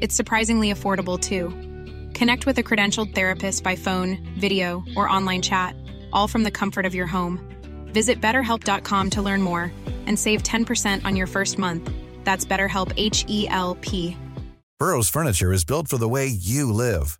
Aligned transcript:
It's 0.00 0.14
surprisingly 0.14 0.72
affordable 0.72 1.18
too. 1.18 1.50
Connect 2.12 2.46
with 2.46 2.58
a 2.58 2.62
credentialed 2.62 3.14
therapist 3.14 3.64
by 3.64 3.76
phone, 3.76 4.18
video, 4.38 4.84
or 4.96 5.08
online 5.08 5.42
chat, 5.42 5.74
all 6.12 6.28
from 6.28 6.42
the 6.44 6.50
comfort 6.50 6.86
of 6.86 6.94
your 6.94 7.06
home. 7.06 7.40
Visit 7.92 8.20
betterhelp.com 8.20 9.10
to 9.10 9.22
learn 9.22 9.42
more 9.42 9.72
and 10.06 10.18
save 10.18 10.42
10% 10.42 11.04
on 11.04 11.16
your 11.16 11.26
first 11.26 11.58
month. 11.58 11.90
That's 12.24 12.44
BetterHelp 12.44 12.92
H 12.96 13.24
E 13.28 13.48
L 13.48 13.76
P. 13.80 14.16
Burrow's 14.78 15.08
furniture 15.08 15.52
is 15.52 15.64
built 15.64 15.88
for 15.88 15.96
the 15.96 16.08
way 16.08 16.26
you 16.26 16.70
live. 16.70 17.18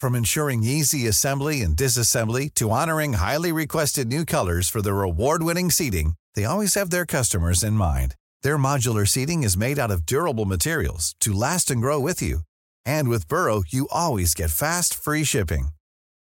From 0.00 0.14
ensuring 0.14 0.62
easy 0.62 1.08
assembly 1.08 1.62
and 1.62 1.76
disassembly 1.76 2.52
to 2.54 2.70
honoring 2.70 3.14
highly 3.14 3.50
requested 3.50 4.06
new 4.06 4.24
colors 4.24 4.68
for 4.68 4.82
their 4.82 5.02
award 5.02 5.42
winning 5.42 5.70
seating, 5.70 6.14
they 6.34 6.44
always 6.44 6.74
have 6.74 6.90
their 6.90 7.06
customers 7.06 7.64
in 7.64 7.74
mind. 7.74 8.14
Their 8.42 8.58
modular 8.58 9.06
seating 9.06 9.42
is 9.42 9.56
made 9.56 9.78
out 9.78 9.90
of 9.90 10.06
durable 10.06 10.44
materials 10.44 11.16
to 11.20 11.32
last 11.32 11.70
and 11.70 11.80
grow 11.80 11.98
with 11.98 12.22
you. 12.22 12.40
And 12.86 13.08
with 13.08 13.28
Burrow, 13.28 13.62
you 13.68 13.88
always 13.90 14.34
get 14.34 14.50
fast, 14.50 14.94
free 14.94 15.24
shipping. 15.24 15.68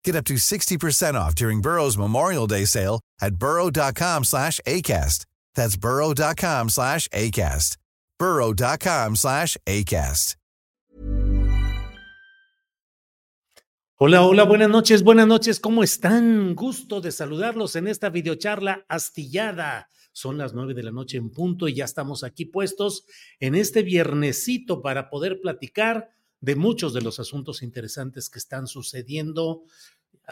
Get 0.04 0.16
up 0.16 0.26
to 0.26 0.36
60% 0.36 1.16
off 1.16 1.36
during 1.36 1.62
Burrow's 1.62 1.98
Memorial 1.98 2.48
Day 2.48 2.66
sale 2.66 3.00
at 3.22 3.36
burrow.com 3.36 4.24
slash 4.26 4.60
ACAST. 4.66 5.26
That's 5.56 5.78
burrow.com 5.78 6.70
slash 6.70 7.08
ACAST. 7.10 7.78
burrow.com 8.20 9.16
slash 9.16 9.58
ACAST. 9.66 10.36
Hola, 14.00 14.22
hola, 14.22 14.44
buenas 14.44 14.70
noches, 14.70 15.02
buenas 15.02 15.26
noches, 15.26 15.60
¿cómo 15.60 15.82
están? 15.82 16.54
Gusto 16.54 17.02
de 17.02 17.12
saludarlos 17.12 17.76
en 17.76 17.88
esta 17.88 18.10
videocharla 18.10 18.86
astillada. 18.88 19.90
Son 20.18 20.40
las 20.40 20.56
nueve 20.56 20.74
de 20.74 20.82
la 20.82 20.92
noche 20.92 21.18
en 21.18 21.30
punto 21.30 21.68
y 21.68 21.76
ya 21.76 21.86
estamos 21.86 22.24
aquí 22.24 22.46
puestos 22.46 23.06
en 23.40 23.54
este 23.54 23.84
viernesito 23.84 24.82
para 24.82 25.12
poder 25.12 25.42
platicar 25.42 26.10
de 26.42 26.56
muchos 26.56 26.96
de 26.96 27.02
los 27.02 27.20
asuntos 27.20 27.62
interesantes 27.62 28.28
que 28.28 28.40
están 28.40 28.66
sucediendo, 28.66 29.62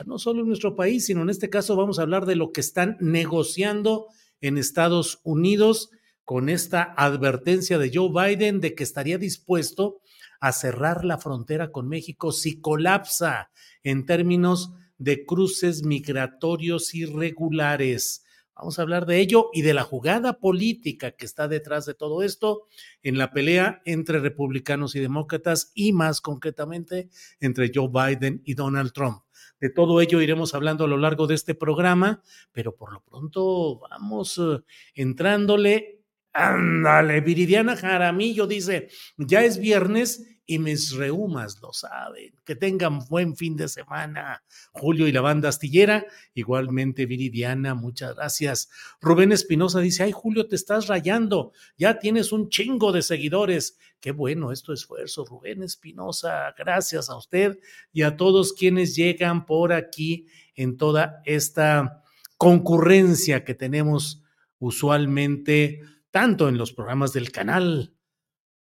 no 0.07 0.17
solo 0.17 0.41
en 0.41 0.47
nuestro 0.47 0.75
país, 0.75 1.05
sino 1.05 1.21
en 1.21 1.29
este 1.29 1.51
caso 1.51 1.75
vamos 1.75 1.99
a 1.99 2.01
hablar 2.01 2.25
de 2.25 2.35
lo 2.35 2.51
que 2.51 2.61
están 2.61 2.97
negociando 2.99 4.07
en 4.41 4.57
Estados 4.57 5.19
Unidos 5.21 5.91
con 6.23 6.49
esta 6.49 6.95
advertencia 6.97 7.77
de 7.77 7.91
Joe 7.93 8.09
Biden 8.09 8.61
de 8.61 8.73
que 8.73 8.83
estaría 8.83 9.19
dispuesto 9.19 10.01
a 10.39 10.51
cerrar 10.51 11.05
la 11.05 11.19
frontera 11.19 11.71
con 11.71 11.87
México 11.87 12.31
si 12.31 12.59
colapsa 12.59 13.51
en 13.83 14.07
términos 14.07 14.71
de 14.97 15.27
cruces 15.27 15.83
migratorios 15.83 16.95
irregulares. 16.95 18.24
Vamos 18.55 18.79
a 18.79 18.83
hablar 18.83 19.05
de 19.05 19.19
ello 19.19 19.49
y 19.53 19.63
de 19.63 19.73
la 19.73 19.83
jugada 19.83 20.39
política 20.39 21.11
que 21.11 21.25
está 21.25 21.47
detrás 21.49 21.85
de 21.85 21.93
todo 21.93 22.23
esto 22.23 22.67
en 23.03 23.17
la 23.17 23.31
pelea 23.31 23.81
entre 23.85 24.19
republicanos 24.19 24.95
y 24.95 25.01
demócratas 25.01 25.71
y 25.75 25.91
más 25.91 26.21
concretamente 26.21 27.09
entre 27.41 27.69
Joe 27.73 27.89
Biden 27.89 28.41
y 28.45 28.53
Donald 28.53 28.93
Trump. 28.93 29.23
De 29.59 29.69
todo 29.69 29.99
ello 29.99 30.21
iremos 30.21 30.53
hablando 30.53 30.85
a 30.85 30.87
lo 30.87 30.97
largo 30.97 31.27
de 31.27 31.35
este 31.35 31.53
programa, 31.53 32.21
pero 32.51 32.75
por 32.75 32.93
lo 32.93 33.01
pronto 33.01 33.79
vamos 33.79 34.37
uh, 34.37 34.63
entrándole. 34.93 36.04
Ándale, 36.37 37.21
Viridiana 37.21 37.77
Jaramillo 37.77 38.45
dice, 38.45 38.89
ya 39.15 39.45
es 39.45 39.57
viernes 39.57 40.41
y 40.45 40.59
mis 40.59 40.91
reumas 40.91 41.61
lo 41.61 41.71
saben. 41.71 42.33
Que 42.43 42.57
tengan 42.57 42.99
buen 43.07 43.37
fin 43.37 43.55
de 43.55 43.69
semana, 43.69 44.43
Julio 44.73 45.07
y 45.07 45.13
la 45.13 45.21
banda 45.21 45.47
astillera. 45.47 46.05
Igualmente, 46.33 47.05
Viridiana, 47.05 47.73
muchas 47.73 48.17
gracias. 48.17 48.69
Rubén 48.99 49.31
Espinosa 49.31 49.79
dice, 49.79 50.03
ay, 50.03 50.11
Julio, 50.11 50.45
te 50.45 50.57
estás 50.57 50.87
rayando, 50.87 51.53
ya 51.77 51.99
tienes 51.99 52.33
un 52.33 52.49
chingo 52.49 52.91
de 52.91 53.01
seguidores. 53.01 53.77
Qué 54.01 54.11
bueno 54.11 54.51
es 54.51 54.61
tu 54.61 54.73
esfuerzo, 54.73 55.23
Rubén 55.23 55.63
Espinosa. 55.63 56.53
Gracias 56.57 57.09
a 57.09 57.15
usted 57.15 57.57
y 57.93 58.01
a 58.01 58.17
todos 58.17 58.51
quienes 58.51 58.93
llegan 58.93 59.45
por 59.45 59.71
aquí 59.71 60.27
en 60.53 60.75
toda 60.75 61.21
esta 61.23 62.03
concurrencia 62.37 63.45
que 63.45 63.55
tenemos 63.55 64.21
usualmente, 64.59 65.81
tanto 66.15 66.47
en 66.47 66.57
los 66.57 66.71
programas 66.71 67.11
del 67.11 67.29
canal 67.29 67.93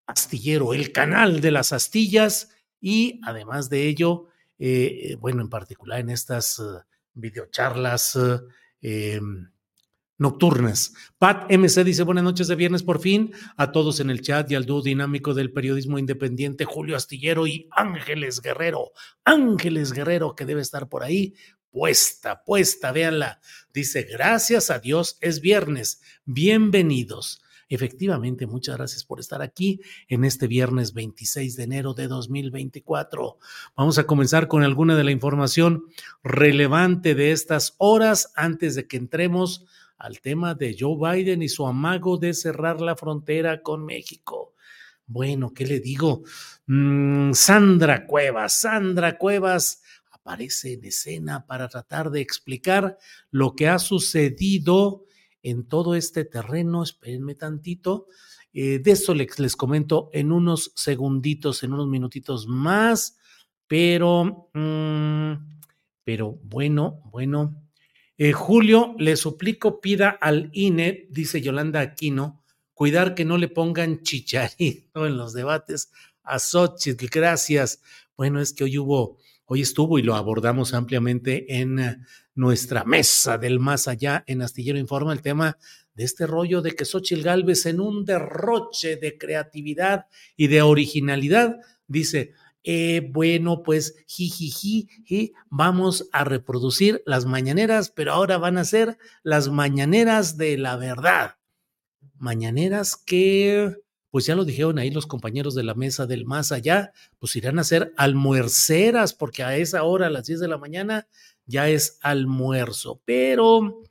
Astillero, 0.06 0.76
el 0.76 0.92
canal 0.92 1.42
de 1.42 1.50
las 1.50 1.74
astillas 1.74 2.52
y 2.80 3.20
además 3.24 3.72
de 3.72 3.88
ello, 3.88 4.28
eh, 4.60 5.18
bueno, 5.20 5.42
en 5.42 5.50
particular 5.50 6.00
en 6.00 6.12
estas 6.12 6.60
uh, 6.60 6.82
videocharlas 7.16 8.20
eh, 8.84 9.20
nocturnas. 10.20 10.94
Pat 11.18 11.52
MC 11.52 11.84
dice 11.84 12.04
buenas 12.04 12.24
noches 12.24 12.48
de 12.50 12.56
viernes 12.56 12.84
por 12.84 13.00
fin 13.00 13.34
a 13.58 13.72
todos 13.72 14.00
en 14.00 14.12
el 14.12 14.22
chat 14.22 14.52
y 14.52 14.54
al 14.54 14.68
dúo 14.68 14.84
dinámico 14.84 15.34
del 15.34 15.52
periodismo 15.52 15.98
independiente 15.98 16.66
Julio 16.66 16.96
Astillero 16.96 17.48
y 17.48 17.68
Ángeles 17.72 18.44
Guerrero. 18.44 18.92
Ángeles 19.24 19.92
Guerrero 19.92 20.36
que 20.36 20.46
debe 20.46 20.62
estar 20.62 20.88
por 20.88 21.02
ahí. 21.02 21.34
Puesta, 21.72 22.44
puesta, 22.44 22.92
véanla. 22.92 23.40
Dice, 23.72 24.02
gracias 24.04 24.72
a 24.72 24.80
Dios, 24.80 25.18
es 25.22 25.40
viernes. 25.40 26.02
Bienvenidos. 26.26 27.44
Efectivamente, 27.70 28.48
muchas 28.48 28.78
gracias 28.78 29.04
por 29.04 29.20
estar 29.20 29.44
aquí 29.44 29.80
en 30.08 30.26
este 30.26 30.48
viernes 30.48 30.96
26 30.96 31.56
de 31.56 31.64
enero 31.64 31.94
de 31.94 32.08
2024. 32.08 33.38
Vamos 33.78 34.00
a 34.00 34.06
comenzar 34.06 34.48
con 34.48 34.64
alguna 34.64 34.96
de 34.96 35.04
la 35.04 35.12
información 35.12 35.84
relevante 36.24 37.14
de 37.14 37.32
estas 37.32 37.76
horas 37.78 38.34
antes 38.36 38.74
de 38.74 38.88
que 38.88 38.98
entremos 38.98 39.66
al 40.00 40.22
tema 40.22 40.56
de 40.56 40.76
Joe 40.80 40.98
Biden 40.98 41.44
y 41.44 41.50
su 41.50 41.68
amago 41.68 42.18
de 42.18 42.34
cerrar 42.34 42.82
la 42.82 42.96
frontera 42.96 43.62
con 43.62 43.86
México. 43.86 44.56
Bueno, 45.06 45.54
¿qué 45.54 45.68
le 45.68 45.80
digo? 45.80 46.24
Mm, 46.66 47.34
Sandra 47.34 48.08
Cuevas, 48.08 48.62
Sandra 48.62 49.20
Cuevas 49.20 49.84
aparece 50.30 50.74
en 50.74 50.86
escena 50.86 51.48
para 51.48 51.68
tratar 51.68 52.12
de 52.12 52.22
explicar 52.22 53.00
lo 53.32 53.56
que 53.56 53.68
ha 53.68 53.80
sucedido 53.80 55.06
en 55.42 55.68
todo 55.68 55.96
este 55.96 56.24
terreno. 56.24 56.84
Espérenme 56.84 57.34
tantito. 57.34 58.06
Eh, 58.54 58.78
de 58.78 58.92
eso 58.92 59.16
les, 59.16 59.40
les, 59.40 59.56
comento 59.56 60.12
en 60.14 60.32
unos 60.32 60.72
segunditos, 60.76 61.64
en 61.64 61.74
unos 61.74 61.88
minutitos 61.88 62.48
más, 62.48 63.18
pero, 63.66 64.52
mmm, 64.54 65.34
pero 66.04 66.40
bueno, 66.44 67.02
bueno. 67.06 67.64
Eh, 68.16 68.32
Julio, 68.32 68.94
le 69.00 69.16
suplico 69.16 69.82
pida 69.82 70.10
al 70.10 70.52
INE, 70.54 71.08
dice 71.10 71.42
Yolanda 71.42 71.80
Aquino, 71.80 72.44
cuidar 72.76 73.16
que 73.16 73.26
no 73.26 73.40
le 73.40 73.48
pongan 73.48 74.04
chicharito 74.04 75.08
en 75.08 75.18
los 75.18 75.34
debates 75.34 75.92
a 76.22 76.38
Xochitl. 76.38 77.08
Gracias. 77.08 77.82
Bueno, 78.16 78.42
es 78.42 78.54
que 78.54 78.66
hoy 78.66 78.78
hubo, 78.78 79.18
hoy 79.50 79.62
estuvo 79.62 79.98
y 79.98 80.04
lo 80.04 80.16
abordamos 80.16 80.76
ampliamente 80.76 81.60
en 81.60 82.06
nuestra 82.36 82.84
mesa 82.84 83.40
del 83.40 83.60
más 83.60 83.88
allá 83.88 84.24
en 84.28 84.44
Astillero 84.44 84.78
Informa 84.78 85.12
el 85.12 85.24
tema 85.24 85.58
de 85.96 86.04
este 86.04 86.28
rollo 86.28 86.62
de 86.62 86.76
que 86.76 86.86
Xochitl 86.86 87.24
Galvez 87.24 87.66
en 87.66 87.82
un 87.82 88.06
derroche 88.06 88.96
de 88.96 89.18
creatividad 89.18 90.06
y 90.38 90.48
de 90.48 90.62
originalidad 90.62 91.58
dice, 91.88 92.34
eh, 92.64 93.10
bueno, 93.12 93.64
pues 93.64 93.96
jijiji, 94.06 94.88
y 95.08 95.34
vamos 95.50 96.08
a 96.12 96.24
reproducir 96.26 97.02
las 97.08 97.26
mañaneras, 97.26 97.90
pero 97.90 98.14
ahora 98.14 98.38
van 98.38 98.60
a 98.60 98.66
ser 98.66 99.00
las 99.24 99.50
mañaneras 99.50 100.38
de 100.38 100.60
la 100.60 100.78
verdad. 100.78 101.38
Mañaneras 102.20 102.96
que, 102.96 103.76
pues 104.12 104.26
ya 104.26 104.36
lo 104.36 104.46
dijeron 104.46 104.80
ahí 104.80 104.92
los 104.92 105.06
compañeros 105.06 105.56
de 105.56 105.64
la 105.64 105.76
mesa 105.76 106.08
del 106.08 106.26
más 106.26 106.52
allá, 106.52 106.94
pues 107.20 107.36
irán 107.36 107.60
a 107.60 107.64
ser 107.64 107.94
almuerceras, 107.98 109.14
porque 109.14 109.44
a 109.44 109.56
esa 109.58 109.84
hora, 109.84 110.08
a 110.08 110.10
las 110.10 110.26
10 110.26 110.40
de 110.40 110.48
la 110.48 110.58
mañana, 110.58 111.08
ya 111.46 111.70
es 111.70 111.98
almuerzo, 112.02 113.02
pero 113.06 113.84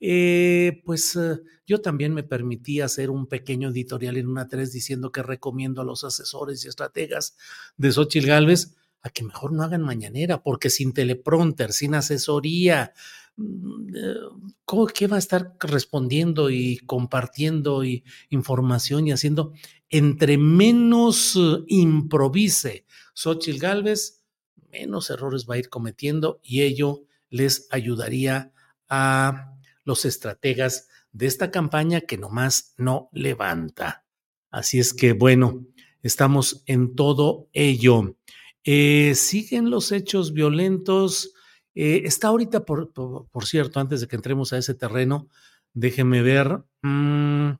eh, 0.00 0.80
pues 0.84 1.14
eh, 1.16 1.40
yo 1.66 1.80
también 1.80 2.14
me 2.14 2.22
permití 2.22 2.80
hacer 2.80 3.10
un 3.10 3.26
pequeño 3.26 3.68
editorial 3.68 4.16
en 4.16 4.28
una 4.28 4.48
3 4.48 4.72
diciendo 4.72 5.12
que 5.12 5.22
recomiendo 5.22 5.82
a 5.82 5.84
los 5.84 6.04
asesores 6.04 6.64
y 6.64 6.68
estrategas 6.68 7.36
de 7.76 7.92
Xochitl 7.92 8.26
Galvez 8.26 8.76
a 9.02 9.10
que 9.10 9.24
mejor 9.24 9.52
no 9.52 9.62
hagan 9.62 9.82
mañanera, 9.82 10.42
porque 10.42 10.70
sin 10.70 10.92
teleprompter, 10.92 11.72
sin 11.72 11.94
asesoría, 11.94 12.92
¿cómo, 14.64 14.86
¿qué 14.86 15.06
va 15.06 15.16
a 15.16 15.18
estar 15.20 15.56
respondiendo 15.60 16.50
y 16.50 16.78
compartiendo 16.78 17.84
y 17.84 18.04
información 18.28 19.06
y 19.06 19.12
haciendo? 19.12 19.52
Entre 19.88 20.38
menos 20.38 21.36
eh, 21.36 21.64
improvise 21.68 22.86
Xochitl 23.14 23.58
Galvez, 23.58 24.24
menos 24.70 25.10
errores 25.10 25.46
va 25.48 25.54
a 25.54 25.58
ir 25.58 25.68
cometiendo 25.68 26.40
y 26.42 26.62
ello 26.62 27.04
les 27.28 27.68
ayudaría 27.70 28.52
a 28.88 29.56
los 29.84 30.04
estrategas 30.04 30.88
de 31.12 31.26
esta 31.26 31.50
campaña 31.50 32.00
que 32.02 32.18
nomás 32.18 32.74
no 32.76 33.08
levanta. 33.12 34.04
Así 34.50 34.78
es 34.78 34.94
que, 34.94 35.12
bueno, 35.12 35.66
estamos 36.02 36.62
en 36.66 36.94
todo 36.94 37.48
ello. 37.52 38.16
Eh, 38.64 39.14
siguen 39.14 39.70
los 39.70 39.92
hechos 39.92 40.32
violentos. 40.32 41.32
Eh, 41.82 42.02
está 42.04 42.28
ahorita, 42.28 42.66
por, 42.66 42.90
cierto, 43.46 43.80
antes 43.80 44.02
de 44.02 44.06
que 44.06 44.14
entremos 44.14 44.52
a 44.52 44.58
ese 44.58 44.74
terreno, 44.74 45.30
déjeme 45.72 46.20
ver, 46.20 46.62
mm, 46.82 47.52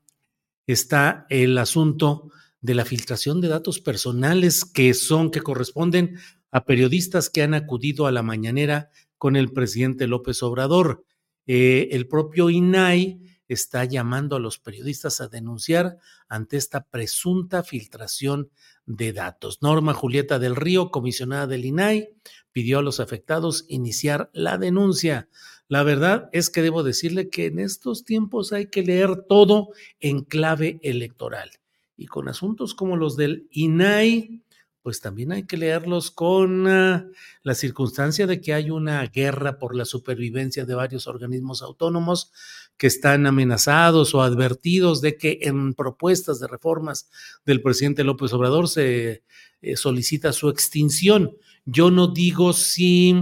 está 0.67 1.25
el 1.31 1.57
asunto 1.57 2.29
de 2.61 2.75
la 2.75 2.85
filtración 2.85 3.41
de 3.41 3.47
datos 3.47 3.79
personales 3.79 4.63
que 4.63 4.93
son, 4.93 5.31
que 5.31 5.41
corresponden 5.41 6.19
a 6.51 6.65
periodistas 6.65 7.31
que 7.31 7.41
han 7.41 7.55
acudido 7.55 8.05
a 8.05 8.11
la 8.11 8.21
mañanera 8.21 8.91
con 9.17 9.35
el 9.35 9.51
presidente 9.51 10.05
López 10.05 10.43
Obrador. 10.43 11.03
Eh, 11.47 11.89
el 11.91 12.07
propio 12.07 12.51
INAI 12.51 13.30
está 13.53 13.85
llamando 13.85 14.35
a 14.35 14.39
los 14.39 14.59
periodistas 14.59 15.21
a 15.21 15.27
denunciar 15.27 15.97
ante 16.27 16.57
esta 16.57 16.83
presunta 16.83 17.63
filtración 17.63 18.49
de 18.85 19.13
datos. 19.13 19.61
Norma 19.61 19.93
Julieta 19.93 20.39
del 20.39 20.55
Río, 20.55 20.91
comisionada 20.91 21.47
del 21.47 21.65
INAI, 21.65 22.09
pidió 22.51 22.79
a 22.79 22.81
los 22.81 22.99
afectados 22.99 23.65
iniciar 23.67 24.29
la 24.33 24.57
denuncia. 24.57 25.29
La 25.67 25.83
verdad 25.83 26.29
es 26.33 26.49
que 26.49 26.61
debo 26.61 26.83
decirle 26.83 27.29
que 27.29 27.45
en 27.45 27.59
estos 27.59 28.03
tiempos 28.03 28.51
hay 28.53 28.67
que 28.67 28.83
leer 28.83 29.23
todo 29.27 29.69
en 29.99 30.23
clave 30.23 30.79
electoral. 30.83 31.51
Y 31.95 32.07
con 32.07 32.27
asuntos 32.27 32.73
como 32.73 32.97
los 32.97 33.15
del 33.15 33.47
INAI, 33.51 34.41
pues 34.81 34.99
también 34.99 35.31
hay 35.31 35.43
que 35.43 35.57
leerlos 35.57 36.09
con 36.09 36.65
uh, 36.65 37.11
la 37.43 37.55
circunstancia 37.55 38.25
de 38.25 38.41
que 38.41 38.53
hay 38.53 38.71
una 38.71 39.05
guerra 39.05 39.59
por 39.59 39.75
la 39.75 39.85
supervivencia 39.85 40.65
de 40.65 40.73
varios 40.73 41.07
organismos 41.07 41.61
autónomos 41.61 42.31
que 42.81 42.87
están 42.87 43.27
amenazados 43.27 44.15
o 44.15 44.23
advertidos 44.23 45.01
de 45.01 45.15
que 45.15 45.37
en 45.43 45.75
propuestas 45.75 46.39
de 46.39 46.47
reformas 46.47 47.11
del 47.45 47.61
presidente 47.61 48.03
López 48.03 48.33
Obrador 48.33 48.67
se 48.67 49.21
eh, 49.61 49.75
solicita 49.75 50.33
su 50.33 50.49
extinción. 50.49 51.37
Yo 51.63 51.91
no 51.91 52.07
digo 52.07 52.53
si 52.53 53.13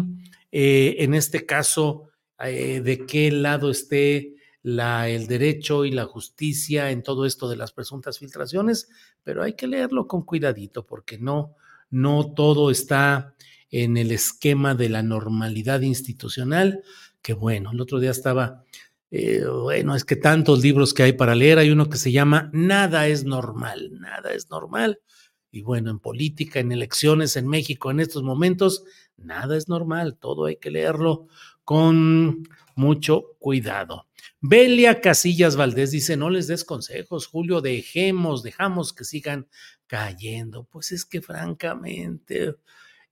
eh, 0.53 0.95
en 0.99 1.13
este 1.13 1.45
caso 1.45 2.07
eh, 2.39 2.79
de 2.79 3.05
qué 3.05 3.31
lado 3.31 3.69
esté 3.69 4.37
la, 4.63 5.09
el 5.09 5.27
derecho 5.27 5.83
y 5.83 5.91
la 5.91 6.05
justicia 6.05 6.91
en 6.91 7.03
todo 7.03 7.25
esto 7.25 7.49
de 7.49 7.57
las 7.57 7.73
presuntas 7.73 8.17
filtraciones, 8.17 8.87
pero 9.25 9.43
hay 9.43 9.57
que 9.57 9.67
leerlo 9.67 10.07
con 10.07 10.21
cuidadito 10.21 10.85
porque 10.85 11.17
no, 11.17 11.57
no 11.89 12.31
todo 12.33 12.71
está 12.71 13.35
en 13.71 13.97
el 13.97 14.11
esquema 14.11 14.73
de 14.73 14.87
la 14.87 15.03
normalidad 15.03 15.81
institucional, 15.81 16.81
que 17.21 17.33
bueno, 17.33 17.71
el 17.73 17.81
otro 17.81 17.99
día 17.99 18.11
estaba, 18.11 18.63
eh, 19.11 19.43
bueno, 19.45 19.95
es 19.95 20.05
que 20.05 20.15
tantos 20.15 20.61
libros 20.61 20.93
que 20.93 21.03
hay 21.03 21.13
para 21.13 21.35
leer, 21.35 21.57
hay 21.57 21.71
uno 21.71 21.89
que 21.89 21.97
se 21.97 22.11
llama 22.11 22.49
Nada 22.53 23.07
es 23.07 23.23
normal, 23.23 23.99
nada 23.99 24.33
es 24.33 24.49
normal. 24.49 25.01
Y 25.51 25.61
bueno, 25.63 25.89
en 25.89 25.99
política, 25.99 26.59
en 26.59 26.71
elecciones 26.71 27.35
en 27.35 27.47
México, 27.47 27.89
en 27.89 27.99
estos 27.99 28.21
momentos, 28.21 28.83
nada 29.17 29.57
es 29.57 29.67
normal, 29.67 30.17
todo 30.19 30.45
hay 30.45 30.57
que 30.57 30.69
leerlo 30.69 31.27
con 31.63 32.43
mucho 32.75 33.35
cuidado. 33.39 34.05
Belia 34.41 35.01
Casillas 35.01 35.55
Valdés 35.55 35.91
dice, 35.91 36.15
no 36.15 36.29
les 36.29 36.47
des 36.47 36.63
consejos, 36.63 37.27
Julio, 37.27 37.61
dejemos, 37.61 38.43
dejamos 38.43 38.93
que 38.93 39.03
sigan 39.03 39.47
cayendo. 39.87 40.63
Pues 40.65 40.91
es 40.91 41.03
que 41.03 41.21
francamente, 41.21 42.55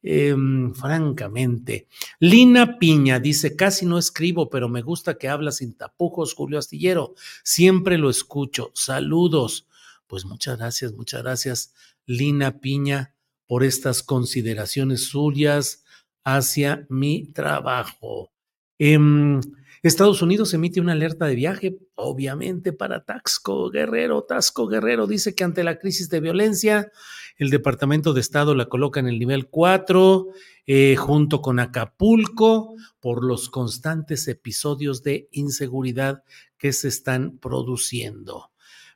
em, 0.03 0.73
francamente. 0.73 1.87
Lina 2.19 2.77
Piña 2.79 3.19
dice, 3.19 3.55
casi 3.55 3.85
no 3.85 3.97
escribo, 3.97 4.49
pero 4.49 4.69
me 4.69 4.81
gusta 4.81 5.17
que 5.17 5.27
habla 5.27 5.51
sin 5.51 5.73
tapujos, 5.73 6.33
Julio 6.33 6.59
Astillero. 6.59 7.15
Siempre 7.43 7.97
lo 7.97 8.09
escucho. 8.09 8.71
Saludos. 8.73 9.67
Pues 10.07 10.25
muchas 10.25 10.57
gracias, 10.57 10.93
muchas 10.93 11.21
gracias, 11.21 11.73
Lina 12.05 12.59
Piña, 12.59 13.13
por 13.45 13.63
estas 13.63 14.03
consideraciones 14.03 15.07
suyas 15.07 15.83
hacia 16.23 16.85
mi 16.89 17.25
trabajo. 17.33 18.31
Em, 18.79 19.41
Estados 19.83 20.21
Unidos 20.21 20.53
emite 20.53 20.81
una 20.81 20.93
alerta 20.93 21.25
de 21.25 21.35
viaje, 21.35 21.77
obviamente 21.95 22.73
para 22.73 23.03
Taxco 23.03 23.69
Guerrero. 23.69 24.23
Taxco 24.23 24.67
Guerrero 24.67 25.07
dice 25.07 25.35
que 25.35 25.43
ante 25.43 25.63
la 25.63 25.77
crisis 25.77 26.09
de 26.09 26.19
violencia, 26.19 26.91
el 27.37 27.49
Departamento 27.49 28.13
de 28.13 28.21
Estado 28.21 28.55
la 28.55 28.65
coloca 28.65 28.99
en 28.99 29.07
el 29.07 29.19
nivel 29.19 29.47
4, 29.47 30.27
eh, 30.65 30.95
junto 30.95 31.41
con 31.41 31.59
Acapulco, 31.59 32.75
por 32.99 33.23
los 33.23 33.49
constantes 33.49 34.27
episodios 34.27 35.03
de 35.03 35.29
inseguridad 35.31 36.23
que 36.57 36.73
se 36.73 36.87
están 36.87 37.37
produciendo. 37.37 38.51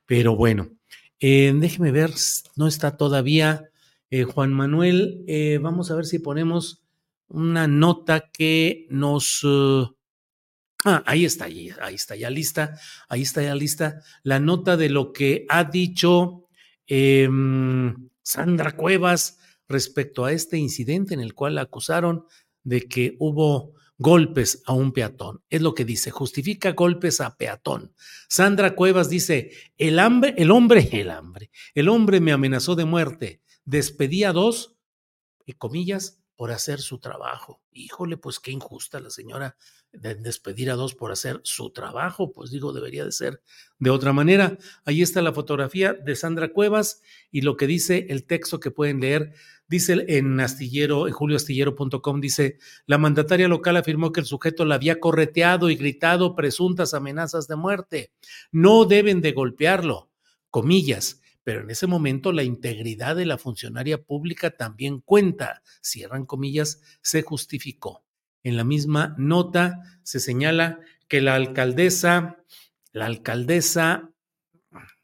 Pero 0.06 0.36
bueno, 0.36 0.70
eh, 1.20 1.54
déjeme 1.56 1.92
ver, 1.92 2.12
no 2.56 2.68
está 2.68 2.98
todavía 2.98 3.70
eh, 4.10 4.24
Juan 4.24 4.54
Manuel. 4.54 5.24
vamos 5.62 5.92
a 5.92 5.96
ver 5.96 6.06
si 6.06 6.20
ponemos 6.20 6.84
una 7.28 7.68
nota 7.68 8.32
que 8.32 8.88
nos... 8.90 9.46
Ah, 10.84 11.04
ahí 11.06 11.26
está, 11.26 11.46
ahí, 11.46 11.70
ahí, 11.80 11.94
está 11.94 12.16
ya 12.16 12.32
lista, 12.32 12.76
ahí 13.08 13.22
está 13.22 13.44
ya 13.44 13.54
lista 13.54 14.02
la 14.24 14.40
nota 14.40 14.78
de 14.78 14.90
lo 14.90 15.14
que 15.14 15.46
ha 15.48 15.64
dicho 15.64 16.48
eh, 16.94 17.30
Sandra 18.24 18.76
Cuevas 18.76 19.40
respecto 19.68 20.26
a 20.26 20.32
este 20.32 20.58
incidente 20.58 21.14
en 21.14 21.20
el 21.20 21.34
cual 21.34 21.56
la 21.56 21.62
acusaron 21.62 22.26
de 22.64 22.82
que 22.82 23.16
hubo 23.20 23.74
golpes 23.98 24.64
a 24.66 24.74
un 24.74 24.92
peatón. 24.92 25.44
Es 25.50 25.62
lo 25.62 25.76
que 25.76 25.86
dice, 25.86 26.12
justifica 26.12 26.72
golpes 26.72 27.22
a 27.22 27.38
peatón. 27.38 27.94
Sandra 28.28 28.76
Cuevas 28.76 29.10
dice, 29.10 29.52
el 29.78 30.00
hambre, 30.00 30.34
el 30.38 30.52
hombre, 30.52 30.90
el 30.92 31.12
hambre, 31.12 31.52
el 31.76 31.88
hombre 31.88 32.20
me 32.20 32.32
amenazó 32.32 32.76
de 32.76 32.86
muerte, 32.86 33.42
despedí 33.64 34.24
a 34.24 34.34
dos, 34.34 34.78
y 35.46 35.54
comillas, 35.54 36.21
por 36.42 36.52
hacer 36.52 36.80
su 36.80 36.98
trabajo. 36.98 37.62
Híjole, 37.72 38.18
pues 38.18 38.40
qué 38.40 38.50
injusta 38.50 39.00
la 39.00 39.12
señora 39.12 39.56
de 39.92 40.16
despedir 40.16 40.72
a 40.72 40.74
dos 40.74 40.96
por 40.96 41.12
hacer 41.12 41.40
su 41.44 41.70
trabajo, 41.70 42.32
pues 42.32 42.50
digo, 42.50 42.74
debería 42.74 43.06
de 43.06 43.12
ser 43.12 43.44
de 43.78 43.92
otra 43.92 44.12
manera. 44.12 44.58
Ahí 44.84 45.04
está 45.04 45.22
la 45.22 45.34
fotografía 45.34 45.94
de 45.94 46.16
Sandra 46.16 46.52
Cuevas 46.52 47.04
y 47.30 47.42
lo 47.42 47.58
que 47.58 47.68
dice 47.68 48.08
el 48.10 48.26
texto 48.26 48.60
que 48.60 48.72
pueden 48.72 49.02
leer, 49.02 49.36
dice 49.68 50.04
en 50.08 50.40
astillero, 50.40 51.06
en 51.06 51.14
julioastillero.com, 51.14 52.20
dice, 52.20 52.58
la 52.88 52.98
mandataria 52.98 53.48
local 53.48 53.78
afirmó 53.78 54.12
que 54.12 54.22
el 54.22 54.26
sujeto 54.26 54.66
la 54.66 54.74
había 54.74 55.00
correteado 55.00 55.70
y 55.70 55.76
gritado 55.76 56.36
presuntas 56.36 56.96
amenazas 56.96 57.48
de 57.48 57.56
muerte. 57.56 58.14
No 58.52 58.86
deben 58.86 59.22
de 59.22 59.34
golpearlo, 59.34 60.10
comillas 60.50 61.22
pero 61.52 61.64
en 61.64 61.70
ese 61.70 61.86
momento 61.86 62.32
la 62.32 62.44
integridad 62.44 63.14
de 63.14 63.26
la 63.26 63.38
funcionaria 63.38 64.02
pública 64.02 64.52
también 64.52 65.02
cuenta, 65.02 65.62
cierran 65.82 66.26
comillas, 66.26 66.80
se 67.02 67.24
justificó. 67.24 68.06
En 68.42 68.56
la 68.56 68.64
misma 68.64 69.16
nota 69.18 69.82
se 70.02 70.22
señala 70.22 70.80
que 71.10 71.20
la 71.20 71.36
alcaldesa, 71.36 72.38
la 72.94 73.06
alcaldesa, 73.06 74.14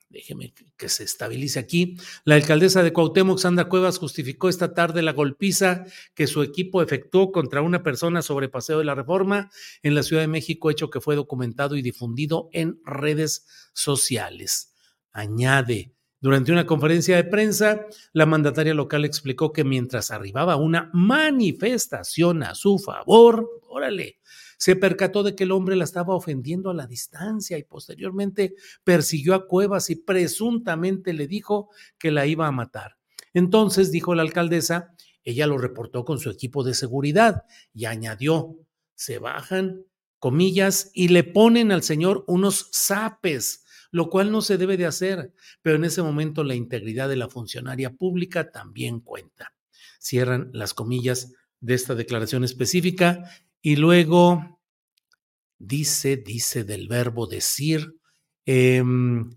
déjeme 0.08 0.54
que 0.78 0.88
se 0.88 1.04
estabilice 1.04 1.60
aquí, 1.60 1.98
la 2.24 2.36
alcaldesa 2.36 2.82
de 2.82 2.94
Cuauhtémoc, 2.94 3.40
Sandra 3.40 3.68
Cuevas, 3.68 3.98
justificó 3.98 4.48
esta 4.48 4.74
tarde 4.74 5.02
la 5.02 5.12
golpiza 5.12 5.84
que 6.16 6.28
su 6.28 6.44
equipo 6.44 6.82
efectuó 6.82 7.34
contra 7.34 7.62
una 7.62 7.84
persona 7.84 8.22
sobre 8.22 8.48
Paseo 8.48 8.80
de 8.80 8.86
la 8.86 8.96
Reforma 8.96 9.52
en 9.84 9.96
la 9.96 10.04
Ciudad 10.04 10.22
de 10.22 10.30
México, 10.30 10.72
hecho 10.72 10.90
que 10.90 11.02
fue 11.02 11.18
documentado 11.18 11.76
y 11.76 11.82
difundido 11.82 12.48
en 12.54 12.80
redes 12.86 13.46
sociales. 13.74 14.74
Añade, 15.12 15.97
durante 16.20 16.52
una 16.52 16.66
conferencia 16.66 17.16
de 17.16 17.26
prensa, 17.26 17.86
la 18.12 18.26
mandataria 18.26 18.74
local 18.74 19.06
explicó 19.06 19.52
que 19.52 19.64
mientras 19.64 20.10
arribaba 20.10 20.56
una 20.56 20.90
manifestación 20.94 22.42
a 22.42 22.56
su 22.56 22.80
favor, 22.80 23.48
órale, 23.70 24.20
se 24.58 24.76
percató 24.76 25.22
de 25.22 25.36
que 25.36 25.44
el 25.44 25.52
hombre 25.52 25.76
la 25.76 25.84
estaba 25.84 26.16
ofendiendo 26.16 26.72
a 26.72 26.74
la 26.74 26.88
distancia 26.88 27.60
y 27.60 27.64
posteriormente 27.64 28.56
persiguió 28.84 29.36
a 29.36 29.48
Cuevas 29.48 29.92
y 29.92 29.96
presuntamente 29.98 31.14
le 31.14 31.28
dijo 31.28 31.70
que 32.00 32.10
la 32.10 32.26
iba 32.26 32.48
a 32.48 32.52
matar. 32.52 32.98
Entonces, 33.34 33.92
dijo 33.92 34.16
la 34.16 34.24
alcaldesa, 34.24 34.96
ella 35.24 35.46
lo 35.46 35.60
reportó 35.60 36.04
con 36.04 36.18
su 36.18 36.32
equipo 36.32 36.64
de 36.64 36.74
seguridad 36.74 37.44
y 37.74 37.86
añadió, 37.86 38.56
se 38.96 39.20
bajan, 39.20 39.86
comillas, 40.18 40.90
y 40.96 41.10
le 41.10 41.24
ponen 41.24 41.72
al 41.72 41.84
señor 41.84 42.24
unos 42.26 42.72
zapes 42.74 43.66
lo 43.98 44.12
cual 44.12 44.32
no 44.32 44.42
se 44.44 44.60
debe 44.60 44.78
de 44.78 44.86
hacer, 44.86 45.34
pero 45.64 45.76
en 45.76 45.84
ese 45.84 46.04
momento 46.04 46.44
la 46.44 46.54
integridad 46.54 47.10
de 47.10 47.16
la 47.16 47.30
funcionaria 47.30 47.90
pública 47.90 48.52
también 48.52 49.00
cuenta. 49.00 49.56
Cierran 50.00 50.52
las 50.54 50.76
comillas 50.76 51.34
de 51.62 51.74
esta 51.74 51.96
declaración 51.96 52.44
específica 52.44 53.28
y 53.60 53.76
luego 53.76 54.62
dice, 55.58 56.16
dice 56.16 56.64
del 56.64 56.88
verbo 56.88 57.26
decir. 57.26 57.96
Em, 58.46 59.32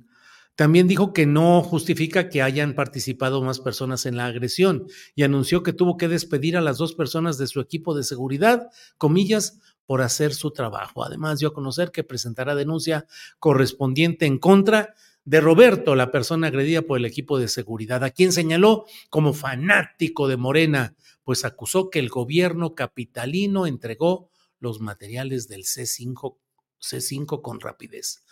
también 0.57 0.87
dijo 0.87 1.15
que 1.15 1.25
no 1.25 1.63
justifica 1.63 2.29
que 2.29 2.43
hayan 2.43 2.75
participado 2.75 3.41
más 3.41 3.61
personas 3.61 4.05
en 4.05 4.17
la 4.17 4.27
agresión 4.27 4.89
y 5.15 5.23
anunció 5.23 5.63
que 5.63 5.73
tuvo 5.73 5.97
que 5.97 6.07
despedir 6.07 6.55
a 6.59 6.61
las 6.61 6.77
dos 6.77 6.93
personas 6.93 7.39
de 7.39 7.47
su 7.47 7.61
equipo 7.61 7.95
de 7.95 8.05
seguridad, 8.05 8.69
comillas, 8.99 9.59
por 9.91 10.03
hacer 10.03 10.35
su 10.35 10.53
trabajo. 10.53 11.03
Además 11.03 11.41
dio 11.41 11.49
a 11.49 11.53
conocer 11.53 11.91
que 11.91 12.05
presentará 12.05 12.55
denuncia 12.55 13.09
correspondiente 13.41 14.25
en 14.25 14.39
contra 14.39 14.95
de 15.25 15.41
Roberto, 15.41 15.97
la 15.97 16.13
persona 16.13 16.47
agredida 16.47 16.83
por 16.83 16.97
el 16.97 17.07
equipo 17.07 17.41
de 17.41 17.49
seguridad, 17.49 18.05
a 18.05 18.11
quien 18.11 18.31
señaló 18.31 18.85
como 19.09 19.35
fanático 19.35 20.29
de 20.29 20.37
Morena, 20.37 20.95
pues 21.25 21.45
acusó 21.45 21.91
que 21.91 21.99
el 21.99 22.09
gobierno 22.09 22.77
capitalino 22.77 23.67
entregó 23.67 24.31
los 24.61 24.79
materiales 24.79 25.49
del 25.49 25.65
C5, 25.65 26.37
C5 26.81 27.43
con 27.43 27.59
rapidez. 27.59 28.23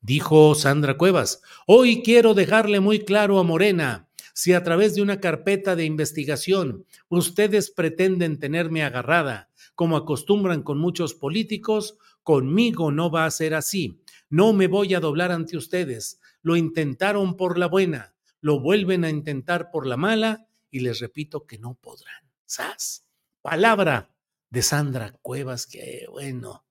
Dijo 0.00 0.54
Sandra 0.54 0.96
Cuevas, 0.96 1.42
hoy 1.66 2.00
quiero 2.04 2.32
dejarle 2.34 2.78
muy 2.78 3.00
claro 3.00 3.40
a 3.40 3.42
Morena, 3.42 4.08
si 4.34 4.52
a 4.52 4.62
través 4.62 4.94
de 4.94 5.02
una 5.02 5.18
carpeta 5.18 5.74
de 5.74 5.84
investigación 5.84 6.86
ustedes 7.08 7.72
pretenden 7.72 8.38
tenerme 8.38 8.84
agarrada, 8.84 9.47
como 9.78 9.96
acostumbran 9.96 10.64
con 10.64 10.76
muchos 10.78 11.14
políticos, 11.14 11.98
conmigo 12.24 12.90
no 12.90 13.12
va 13.12 13.26
a 13.26 13.30
ser 13.30 13.54
así. 13.54 14.02
No 14.28 14.52
me 14.52 14.66
voy 14.66 14.92
a 14.94 14.98
doblar 14.98 15.30
ante 15.30 15.56
ustedes. 15.56 16.18
Lo 16.42 16.56
intentaron 16.56 17.36
por 17.36 17.58
la 17.58 17.68
buena, 17.68 18.12
lo 18.40 18.58
vuelven 18.58 19.04
a 19.04 19.10
intentar 19.10 19.70
por 19.70 19.86
la 19.86 19.96
mala 19.96 20.48
y 20.68 20.80
les 20.80 20.98
repito 20.98 21.46
que 21.46 21.58
no 21.58 21.74
podrán. 21.74 22.28
¡Sas! 22.44 23.06
Palabra 23.40 24.10
de 24.50 24.62
Sandra 24.62 25.12
Cuevas, 25.22 25.68
que 25.68 26.06
bueno, 26.10 26.66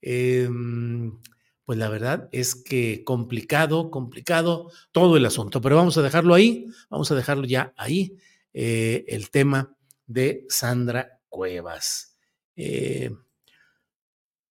em, 0.00 1.20
pues 1.64 1.76
la 1.76 1.88
verdad 1.88 2.28
es 2.30 2.54
que 2.54 3.02
complicado, 3.02 3.90
complicado 3.90 4.70
todo 4.92 5.16
el 5.16 5.26
asunto, 5.26 5.60
pero 5.60 5.74
vamos 5.74 5.98
a 5.98 6.02
dejarlo 6.02 6.34
ahí, 6.34 6.68
vamos 6.88 7.10
a 7.10 7.16
dejarlo 7.16 7.46
ya 7.46 7.74
ahí, 7.76 8.16
eh, 8.52 9.04
el 9.08 9.30
tema 9.30 9.76
de 10.06 10.46
Sandra 10.48 11.20
Cuevas. 11.28 12.13
Eh, 12.56 13.10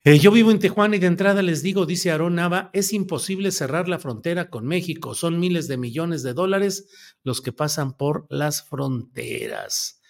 eh, 0.05 0.19
yo 0.19 0.31
vivo 0.31 0.51
en 0.51 0.60
Tijuana 0.60 0.98
y 0.98 1.00
de 1.00 1.07
entrada 1.07 1.41
les 1.41 1.63
digo, 1.63 1.86
dice 1.86 2.12
Aarón 2.12 2.36
Nava, 2.36 2.69
es 2.74 2.91
imposible 2.91 3.51
cerrar 3.51 3.88
la 3.88 4.00
frontera 4.00 4.50
con 4.50 4.67
México. 4.67 5.15
Son 5.15 5.39
miles 5.39 5.69
de 5.69 5.77
millones 5.77 6.24
de 6.24 6.33
dólares 6.33 6.89
los 7.24 7.39
que 7.39 7.53
pasan 7.53 7.95
por 7.95 8.27
las 8.29 8.67
fronteras. 8.67 10.01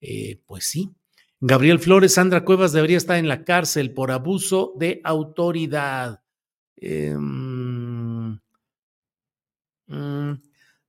Eh, 0.00 0.40
pues 0.46 0.64
sí. 0.64 0.90
Gabriel 1.40 1.80
Flores, 1.80 2.14
Sandra 2.14 2.44
Cuevas 2.44 2.72
debería 2.72 2.96
estar 2.96 3.18
en 3.18 3.28
la 3.28 3.44
cárcel 3.44 3.92
por 3.92 4.10
abuso 4.10 4.72
de 4.78 5.00
autoridad. 5.04 6.22
Em, 6.76 8.40
mm, 9.86 10.42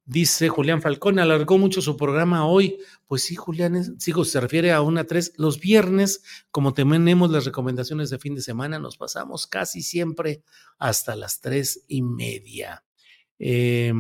Dice 0.06 0.50
Julián 0.50 0.82
Falcón, 0.82 1.18
alargó 1.18 1.58
mucho 1.58 1.82
su 1.82 1.96
programa 1.96 2.46
hoy. 2.46 2.78
Pues 3.08 3.24
sí, 3.24 3.36
Julián, 3.36 4.00
sigo, 4.00 4.26
se 4.26 4.42
refiere 4.42 4.74
a 4.74 4.82
una 4.82 5.06
tres. 5.06 5.34
Los 5.38 5.60
viernes, 5.60 6.24
como 6.52 6.74
tenemos 6.74 7.32
las 7.32 7.46
recomendaciones 7.46 8.10
de 8.10 8.20
fin 8.20 8.36
de 8.36 8.42
semana, 8.42 8.80
nos 8.80 8.98
pasamos 8.98 9.48
casi 9.48 9.82
siempre 9.82 10.44
hasta 10.78 11.16
las 11.16 11.40
tres 11.40 11.86
y 11.88 12.02
media. 12.02 12.84
Eh, 13.40 13.94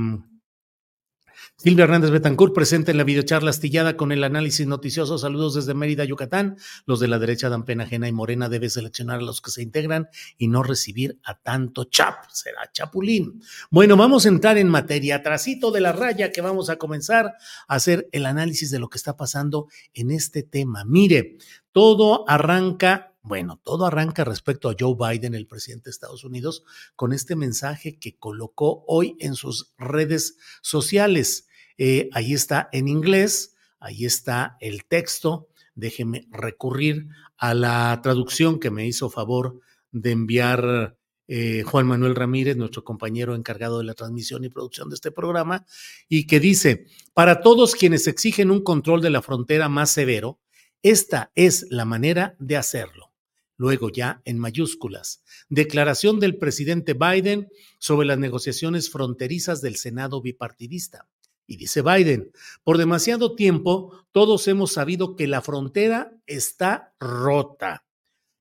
Silvia 1.64 1.86
Hernández 1.86 2.12
Betancourt 2.12 2.54
presente 2.54 2.92
en 2.92 2.98
la 2.98 3.06
videocharla 3.06 3.50
astillada 3.50 3.96
con 3.96 4.12
el 4.12 4.26
análisis 4.26 4.68
noticioso. 4.68 5.18
Saludos 5.18 5.54
desde 5.54 5.74
Mérida, 5.74 6.04
Yucatán. 6.04 6.58
Los 6.86 7.00
de 7.00 7.08
la 7.08 7.20
derecha 7.20 7.48
dan 7.48 7.64
pena 7.64 7.86
ajena 7.86 8.10
y 8.10 8.12
Morena 8.12 8.50
debe 8.50 8.70
seleccionar 8.70 9.20
a 9.20 9.22
los 9.22 9.40
que 9.40 9.50
se 9.50 9.62
integran 9.62 10.10
y 10.38 10.50
no 10.50 10.62
recibir 10.62 11.18
a 11.24 11.40
tanto 11.40 11.86
chap. 11.86 12.26
Será 12.34 12.70
chapulín. 12.74 13.42
Bueno, 13.72 13.96
vamos 13.96 14.26
a 14.26 14.28
entrar 14.28 14.58
en 14.58 14.68
materia. 14.68 15.24
Trasito 15.24 15.72
de 15.72 15.80
la 15.80 15.94
raya 15.94 16.34
que 16.34 16.42
vamos 16.42 16.70
a 16.70 16.76
comenzar 16.76 17.28
a 17.70 17.76
hacer 17.76 18.10
el 18.12 18.26
análisis 18.26 18.70
de 18.70 18.80
lo 18.80 18.90
que 18.90 18.98
está 18.98 19.16
pasando 19.16 19.70
en 19.94 20.12
este 20.12 20.44
tema. 20.44 20.84
Mire, 20.84 21.38
todo 21.72 22.26
arranca 22.28 23.14
bueno, 23.26 23.58
todo 23.64 23.86
arranca 23.86 24.26
respecto 24.26 24.70
a 24.70 24.76
Joe 24.78 24.98
Biden, 25.00 25.34
el 25.34 25.48
presidente 25.48 25.86
de 25.86 25.92
Estados 25.92 26.26
Unidos, 26.26 26.66
con 26.98 27.14
este 27.14 27.38
mensaje 27.38 27.98
que 27.98 28.18
colocó 28.18 28.84
hoy 28.86 29.16
en 29.22 29.36
sus 29.36 29.72
redes 29.78 30.36
sociales. 30.62 31.48
Eh, 31.78 32.10
ahí 32.14 32.34
está 32.34 32.70
en 32.72 32.88
inglés, 32.88 33.56
ahí 33.80 34.06
está 34.06 34.58
el 34.60 34.86
texto. 34.86 35.48
Déjeme 35.76 36.28
recurrir 36.32 37.08
a 37.38 37.54
la 37.54 38.00
traducción 38.04 38.60
que 38.60 38.72
me 38.72 38.88
hizo 38.88 39.10
favor 39.10 39.60
de 39.92 40.12
enviar 40.12 40.98
eh, 41.28 41.64
Juan 41.64 41.88
Manuel 41.88 42.16
Ramírez, 42.16 42.58
nuestro 42.58 42.84
compañero 42.84 43.36
encargado 43.36 43.80
de 43.80 43.86
la 43.86 43.94
transmisión 43.94 44.44
y 44.44 44.50
producción 44.50 44.90
de 44.90 44.96
este 44.96 45.12
programa, 45.12 45.66
y 46.10 46.28
que 46.28 46.40
dice, 46.40 46.86
para 47.14 47.42
todos 47.42 47.76
quienes 47.76 48.08
exigen 48.08 48.52
un 48.52 48.64
control 48.64 49.02
de 49.02 49.10
la 49.10 49.22
frontera 49.22 49.70
más 49.70 49.92
severo, 49.92 50.40
esta 50.82 51.32
es 51.36 51.66
la 51.70 51.86
manera 51.86 52.36
de 52.40 52.58
hacerlo. 52.58 53.14
Luego 53.56 53.90
ya 53.90 54.22
en 54.26 54.40
mayúsculas, 54.40 55.24
declaración 55.48 56.20
del 56.20 56.38
presidente 56.38 56.94
Biden 56.94 57.48
sobre 57.80 58.06
las 58.06 58.18
negociaciones 58.18 58.90
fronterizas 58.90 59.62
del 59.62 59.78
Senado 59.78 60.22
bipartidista. 60.22 61.08
Y 61.46 61.58
dice 61.58 61.82
Biden, 61.82 62.32
por 62.64 62.78
demasiado 62.78 63.36
tiempo 63.36 64.06
todos 64.12 64.48
hemos 64.48 64.74
sabido 64.74 65.16
que 65.16 65.28
la 65.28 65.42
frontera 65.42 66.14
está 66.26 66.94
rota. 67.00 67.86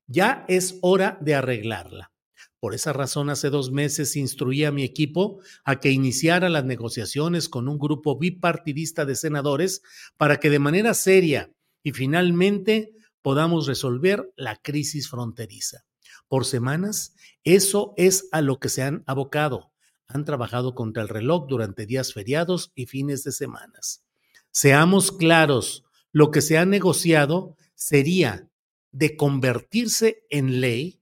Ya 0.07 0.45
es 0.47 0.77
hora 0.81 1.17
de 1.21 1.35
arreglarla. 1.35 2.11
Por 2.59 2.73
esa 2.73 2.93
razón, 2.93 3.29
hace 3.29 3.49
dos 3.49 3.71
meses 3.71 4.15
instruí 4.15 4.63
a 4.63 4.71
mi 4.71 4.83
equipo 4.83 5.41
a 5.65 5.81
que 5.81 5.91
iniciara 5.91 6.47
las 6.47 6.63
negociaciones 6.63 7.49
con 7.49 7.67
un 7.67 7.77
grupo 7.77 8.17
bipartidista 8.17 9.03
de 9.03 9.15
senadores 9.15 9.81
para 10.15 10.39
que 10.39 10.49
de 10.49 10.59
manera 10.59 10.93
seria 10.93 11.51
y 11.83 11.91
finalmente 11.91 12.93
podamos 13.21 13.67
resolver 13.67 14.31
la 14.37 14.55
crisis 14.55 15.09
fronteriza. 15.09 15.85
Por 16.29 16.45
semanas, 16.45 17.15
eso 17.43 17.93
es 17.97 18.29
a 18.31 18.41
lo 18.41 18.59
que 18.59 18.69
se 18.69 18.83
han 18.83 19.03
abocado 19.07 19.72
han 20.07 20.25
trabajado 20.25 20.75
contra 20.75 21.03
el 21.03 21.09
reloj 21.09 21.47
durante 21.47 21.85
días 21.85 22.13
feriados 22.13 22.71
y 22.75 22.85
fines 22.85 23.23
de 23.23 23.31
semanas. 23.31 24.03
Seamos 24.51 25.11
claros, 25.11 25.83
lo 26.11 26.31
que 26.31 26.41
se 26.41 26.57
ha 26.57 26.65
negociado 26.65 27.57
sería 27.75 28.49
de 28.91 29.17
convertirse 29.17 30.25
en 30.29 30.61
ley 30.61 31.01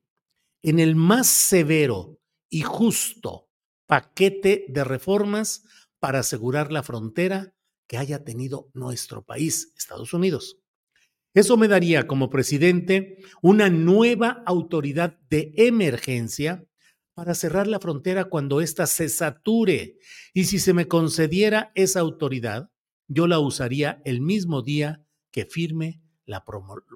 en 0.63 0.79
el 0.79 0.95
más 0.95 1.27
severo 1.27 2.19
y 2.49 2.61
justo 2.61 3.49
paquete 3.87 4.65
de 4.69 4.83
reformas 4.83 5.63
para 5.99 6.19
asegurar 6.19 6.71
la 6.71 6.83
frontera 6.83 7.53
que 7.87 7.97
haya 7.97 8.23
tenido 8.23 8.69
nuestro 8.73 9.23
país, 9.23 9.73
Estados 9.77 10.13
Unidos. 10.13 10.57
Eso 11.33 11.57
me 11.57 11.67
daría 11.67 12.07
como 12.07 12.29
presidente 12.29 13.17
una 13.41 13.69
nueva 13.69 14.43
autoridad 14.45 15.17
de 15.29 15.53
emergencia 15.57 16.65
para 17.13 17.35
cerrar 17.35 17.67
la 17.67 17.79
frontera 17.79 18.25
cuando 18.25 18.61
ésta 18.61 18.87
se 18.87 19.09
sature. 19.09 19.97
Y 20.33 20.45
si 20.45 20.59
se 20.59 20.73
me 20.73 20.87
concediera 20.87 21.71
esa 21.75 21.99
autoridad, 21.99 22.69
yo 23.07 23.27
la 23.27 23.39
usaría 23.39 24.01
el 24.05 24.21
mismo 24.21 24.61
día 24.61 25.03
que 25.31 25.45
firme 25.45 26.01
la 26.25 26.45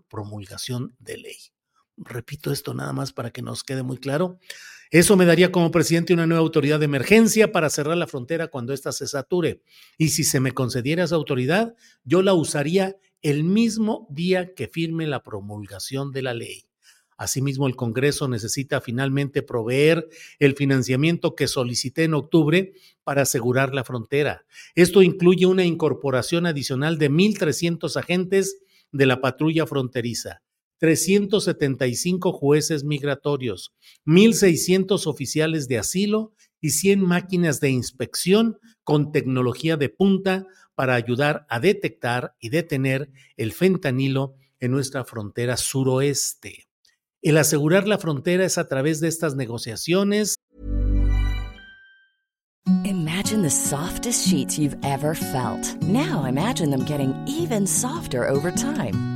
promulgación 0.08 0.96
de 1.00 1.18
ley. 1.18 1.38
Repito 1.98 2.52
esto 2.52 2.74
nada 2.74 2.94
más 2.94 3.14
para 3.14 3.32
que 3.32 3.42
nos 3.42 3.64
quede 3.64 3.84
muy 3.84 3.98
claro. 3.98 4.40
Eso 4.92 5.18
me 5.18 5.26
daría 5.26 5.52
como 5.52 5.72
presidente 5.72 6.14
una 6.14 6.28
nueva 6.28 6.42
autoridad 6.42 6.80
de 6.80 6.86
emergencia 6.86 7.52
para 7.52 7.70
cerrar 7.70 7.98
la 7.98 8.08
frontera 8.08 8.48
cuando 8.48 8.74
ésta 8.74 8.92
se 8.92 9.08
sature. 9.08 9.62
Y 9.98 10.10
si 10.10 10.24
se 10.24 10.40
me 10.40 10.52
concediera 10.52 11.04
esa 11.04 11.16
autoridad, 11.16 11.76
yo 12.04 12.22
la 12.22 12.34
usaría 12.34 12.96
el 13.22 13.44
mismo 13.44 14.08
día 14.12 14.54
que 14.54 14.68
firme 14.68 15.08
la 15.08 15.24
promulgación 15.24 16.12
de 16.12 16.22
la 16.22 16.34
ley. 16.34 16.66
Asimismo, 17.18 17.68
el 17.68 17.76
Congreso 17.76 18.28
necesita 18.28 18.82
finalmente 18.82 19.42
proveer 19.42 20.08
el 20.40 20.56
financiamiento 20.56 21.34
que 21.34 21.48
solicité 21.48 22.04
en 22.04 22.14
octubre 22.14 22.74
para 23.04 23.22
asegurar 23.22 23.74
la 23.74 23.86
frontera. 23.86 24.46
Esto 24.76 25.02
incluye 25.02 25.46
una 25.46 25.64
incorporación 25.64 26.46
adicional 26.46 26.98
de 26.98 27.10
1.300 27.10 27.96
agentes 27.96 28.58
de 28.92 29.06
la 29.06 29.22
patrulla 29.22 29.66
fronteriza, 29.66 30.42
375 30.80 32.34
jueces 32.34 32.84
migratorios, 32.84 33.74
1.600 34.06 35.08
oficiales 35.08 35.68
de 35.68 35.78
asilo 35.78 36.34
y 36.60 36.72
100 36.72 37.02
máquinas 37.02 37.60
de 37.62 37.70
inspección 37.70 38.58
con 38.84 39.12
tecnología 39.12 39.78
de 39.78 39.90
punta 39.90 40.48
para 40.76 40.96
ayudar 40.96 41.46
a 41.50 41.60
detectar 41.60 42.36
y 42.40 42.50
detener 42.50 43.10
el 43.38 43.54
fentanilo 43.54 44.36
en 44.60 44.72
nuestra 44.72 45.06
frontera 45.06 45.56
suroeste. 45.58 46.68
El 47.26 47.38
asegurar 47.38 47.88
la 47.88 47.98
frontera 47.98 48.46
es 48.46 48.60
a 48.60 48.68
través 48.68 49.00
de 49.00 49.08
estas 49.08 49.36
negociaciones. 49.36 50.36
Imagine 52.84 53.42
the 53.42 53.50
softest 53.50 54.28
sheets 54.28 54.60
you've 54.60 54.78
ever 54.84 55.16
felt. 55.16 55.76
Now 55.82 56.26
imagine 56.26 56.70
them 56.70 56.86
getting 56.86 57.16
even 57.28 57.66
softer 57.66 58.30
over 58.30 58.52
time. 58.52 59.15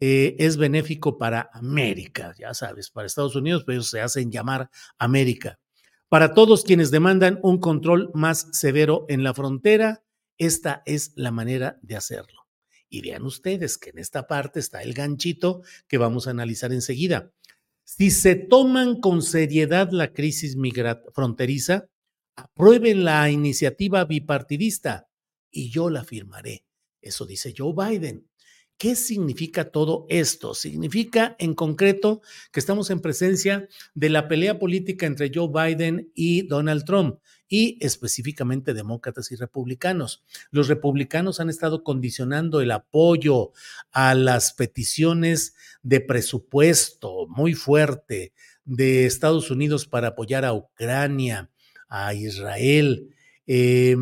Eh, 0.00 0.36
es 0.38 0.56
benéfico 0.56 1.16
para 1.16 1.48
América, 1.52 2.34
ya 2.38 2.52
sabes, 2.52 2.90
para 2.90 3.06
Estados 3.06 3.34
Unidos, 3.34 3.64
pero 3.66 3.82
se 3.82 4.00
hacen 4.00 4.30
llamar 4.30 4.70
América. 4.98 5.58
Para 6.08 6.34
todos 6.34 6.64
quienes 6.64 6.90
demandan 6.90 7.40
un 7.42 7.58
control 7.58 8.10
más 8.14 8.48
severo 8.52 9.06
en 9.08 9.24
la 9.24 9.34
frontera, 9.34 10.04
esta 10.38 10.82
es 10.84 11.12
la 11.16 11.30
manera 11.30 11.78
de 11.82 11.96
hacerlo. 11.96 12.46
Y 12.88 13.00
vean 13.00 13.24
ustedes 13.24 13.78
que 13.78 13.90
en 13.90 13.98
esta 13.98 14.26
parte 14.26 14.60
está 14.60 14.82
el 14.82 14.94
ganchito 14.94 15.62
que 15.88 15.98
vamos 15.98 16.26
a 16.26 16.30
analizar 16.30 16.72
enseguida. 16.72 17.32
Si 17.82 18.10
se 18.10 18.34
toman 18.34 19.00
con 19.00 19.22
seriedad 19.22 19.90
la 19.90 20.12
crisis 20.12 20.56
fronteriza, 21.14 21.88
aprueben 22.36 23.04
la 23.04 23.30
iniciativa 23.30 24.04
bipartidista 24.04 25.08
y 25.50 25.70
yo 25.70 25.90
la 25.90 26.04
firmaré. 26.04 26.64
Eso 27.00 27.26
dice 27.26 27.54
Joe 27.56 27.72
Biden. 27.74 28.28
¿Qué 28.78 28.94
significa 28.94 29.70
todo 29.70 30.04
esto? 30.10 30.52
Significa 30.52 31.34
en 31.38 31.54
concreto 31.54 32.20
que 32.52 32.60
estamos 32.60 32.90
en 32.90 33.00
presencia 33.00 33.68
de 33.94 34.10
la 34.10 34.28
pelea 34.28 34.58
política 34.58 35.06
entre 35.06 35.30
Joe 35.34 35.48
Biden 35.48 36.12
y 36.14 36.46
Donald 36.46 36.84
Trump 36.84 37.18
y 37.48 37.78
específicamente 37.80 38.74
demócratas 38.74 39.32
y 39.32 39.36
republicanos. 39.36 40.24
Los 40.50 40.68
republicanos 40.68 41.40
han 41.40 41.48
estado 41.48 41.84
condicionando 41.84 42.60
el 42.60 42.70
apoyo 42.70 43.52
a 43.92 44.14
las 44.14 44.52
peticiones 44.52 45.54
de 45.82 46.00
presupuesto 46.00 47.26
muy 47.28 47.54
fuerte 47.54 48.34
de 48.66 49.06
Estados 49.06 49.50
Unidos 49.50 49.86
para 49.86 50.08
apoyar 50.08 50.44
a 50.44 50.52
Ucrania, 50.52 51.50
a 51.88 52.12
Israel, 52.12 53.08
eh, 53.46 53.96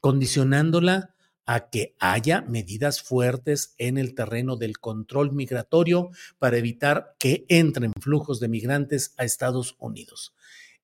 condicionándola 0.00 1.13
a 1.46 1.70
que 1.70 1.94
haya 1.98 2.42
medidas 2.42 3.02
fuertes 3.02 3.74
en 3.78 3.98
el 3.98 4.14
terreno 4.14 4.56
del 4.56 4.78
control 4.78 5.32
migratorio 5.32 6.10
para 6.38 6.56
evitar 6.56 7.14
que 7.18 7.44
entren 7.48 7.92
flujos 8.00 8.40
de 8.40 8.48
migrantes 8.48 9.14
a 9.18 9.24
Estados 9.24 9.76
Unidos. 9.78 10.34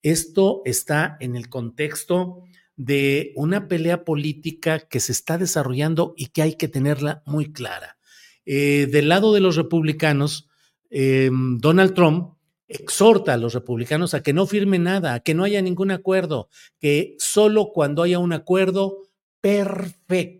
Esto 0.02 0.62
está 0.64 1.16
en 1.20 1.36
el 1.36 1.48
contexto 1.48 2.44
de 2.76 3.32
una 3.36 3.68
pelea 3.68 4.04
política 4.04 4.80
que 4.80 5.00
se 5.00 5.12
está 5.12 5.36
desarrollando 5.36 6.14
y 6.16 6.26
que 6.28 6.42
hay 6.42 6.54
que 6.54 6.68
tenerla 6.68 7.22
muy 7.26 7.52
clara. 7.52 7.98
Eh, 8.46 8.88
del 8.90 9.08
lado 9.08 9.34
de 9.34 9.40
los 9.40 9.56
republicanos, 9.56 10.48
eh, 10.88 11.30
Donald 11.58 11.94
Trump 11.94 12.34
exhorta 12.68 13.34
a 13.34 13.36
los 13.36 13.52
republicanos 13.52 14.14
a 14.14 14.22
que 14.22 14.32
no 14.32 14.46
firmen 14.46 14.84
nada, 14.84 15.14
a 15.14 15.20
que 15.20 15.34
no 15.34 15.44
haya 15.44 15.60
ningún 15.60 15.90
acuerdo, 15.90 16.48
que 16.78 17.16
solo 17.18 17.72
cuando 17.74 18.02
haya 18.02 18.18
un 18.18 18.32
acuerdo 18.32 19.02
perfecto. 19.40 20.39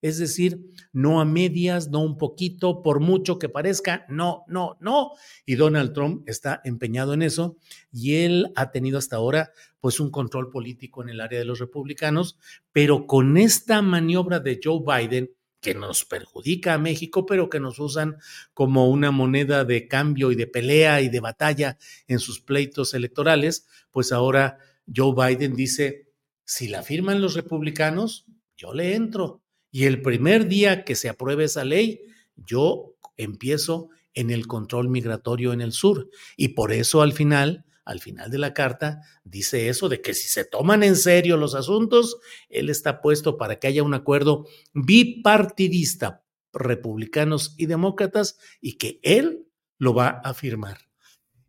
Es 0.00 0.18
decir, 0.18 0.60
no 0.92 1.20
a 1.20 1.24
medias, 1.24 1.88
no 1.88 2.00
un 2.00 2.18
poquito, 2.18 2.82
por 2.82 3.00
mucho 3.00 3.38
que 3.38 3.48
parezca, 3.48 4.06
no, 4.08 4.44
no, 4.46 4.76
no. 4.80 5.12
Y 5.44 5.56
Donald 5.56 5.92
Trump 5.92 6.28
está 6.28 6.60
empeñado 6.64 7.14
en 7.14 7.22
eso 7.22 7.56
y 7.90 8.16
él 8.16 8.52
ha 8.54 8.70
tenido 8.70 8.98
hasta 8.98 9.16
ahora 9.16 9.52
pues 9.80 10.00
un 10.00 10.10
control 10.10 10.50
político 10.50 11.02
en 11.02 11.08
el 11.08 11.20
área 11.20 11.38
de 11.38 11.44
los 11.44 11.58
republicanos, 11.58 12.38
pero 12.72 13.06
con 13.06 13.36
esta 13.36 13.82
maniobra 13.82 14.40
de 14.40 14.60
Joe 14.62 14.80
Biden, 14.86 15.30
que 15.60 15.74
nos 15.74 16.04
perjudica 16.04 16.74
a 16.74 16.78
México, 16.78 17.26
pero 17.26 17.50
que 17.50 17.60
nos 17.60 17.78
usan 17.78 18.16
como 18.54 18.88
una 18.88 19.10
moneda 19.10 19.64
de 19.64 19.88
cambio 19.88 20.30
y 20.30 20.36
de 20.36 20.46
pelea 20.46 21.00
y 21.00 21.08
de 21.08 21.20
batalla 21.20 21.78
en 22.06 22.20
sus 22.20 22.40
pleitos 22.40 22.94
electorales, 22.94 23.66
pues 23.90 24.12
ahora 24.12 24.58
Joe 24.94 25.14
Biden 25.14 25.54
dice, 25.54 26.12
si 26.44 26.68
la 26.68 26.82
firman 26.82 27.20
los 27.20 27.34
republicanos, 27.34 28.26
yo 28.56 28.72
le 28.72 28.94
entro. 28.94 29.42
Y 29.70 29.84
el 29.84 30.02
primer 30.02 30.48
día 30.48 30.84
que 30.84 30.94
se 30.94 31.08
apruebe 31.08 31.44
esa 31.44 31.64
ley, 31.64 32.00
yo 32.36 32.94
empiezo 33.16 33.90
en 34.14 34.30
el 34.30 34.46
control 34.46 34.88
migratorio 34.88 35.52
en 35.52 35.60
el 35.60 35.72
sur. 35.72 36.08
Y 36.36 36.48
por 36.48 36.72
eso 36.72 37.02
al 37.02 37.12
final, 37.12 37.64
al 37.84 38.00
final 38.00 38.30
de 38.30 38.38
la 38.38 38.54
carta, 38.54 39.02
dice 39.24 39.68
eso 39.68 39.88
de 39.88 40.00
que 40.00 40.14
si 40.14 40.28
se 40.28 40.44
toman 40.44 40.82
en 40.82 40.96
serio 40.96 41.36
los 41.36 41.54
asuntos, 41.54 42.18
él 42.48 42.70
está 42.70 43.00
puesto 43.00 43.36
para 43.36 43.58
que 43.58 43.66
haya 43.66 43.82
un 43.82 43.94
acuerdo 43.94 44.46
bipartidista, 44.74 46.24
republicanos 46.52 47.54
y 47.58 47.66
demócratas, 47.66 48.38
y 48.60 48.78
que 48.78 49.00
él 49.02 49.46
lo 49.78 49.94
va 49.94 50.08
a 50.24 50.34
firmar. 50.34 50.78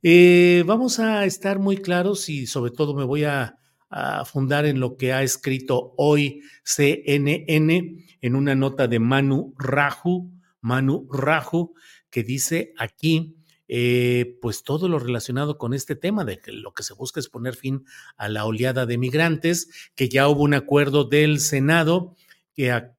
Eh, 0.02 0.64
vamos 0.66 1.00
a 1.00 1.26
estar 1.26 1.60
muy 1.60 1.78
claros 1.78 2.30
y 2.30 2.48
sobre 2.48 2.72
todo 2.72 2.94
me 2.94 3.04
voy 3.04 3.26
a 3.26 3.58
a 3.90 4.24
fundar 4.26 4.66
en 4.66 4.80
lo 4.80 4.98
que 4.98 5.14
ha 5.14 5.24
escrito 5.24 5.94
hoy 5.98 6.42
CNN 6.64 8.06
en 8.22 8.36
una 8.36 8.56
nota 8.56 8.88
de 8.88 9.00
Manu 9.00 9.54
Raju, 9.58 10.32
Manu 10.62 11.08
Raju, 11.12 11.74
que 12.10 12.24
dice 12.24 12.74
aquí, 12.78 13.36
eh, 13.68 14.38
pues 14.42 14.64
todo 14.64 14.88
lo 14.88 15.00
relacionado 15.00 15.58
con 15.58 15.74
este 15.74 15.96
tema 15.96 16.26
de 16.26 16.40
que 16.40 16.52
lo 16.52 16.74
que 16.74 16.84
se 16.84 16.94
busca 16.94 17.20
es 17.20 17.30
poner 17.30 17.56
fin 17.56 17.86
a 18.18 18.28
la 18.28 18.46
oleada 18.46 18.86
de 18.86 18.98
migrantes, 18.98 19.92
que 19.96 20.10
ya 20.10 20.28
hubo 20.28 20.44
un 20.44 20.56
acuerdo 20.56 21.04
del 21.04 21.40
Senado 21.40 22.16
que, 22.54 22.92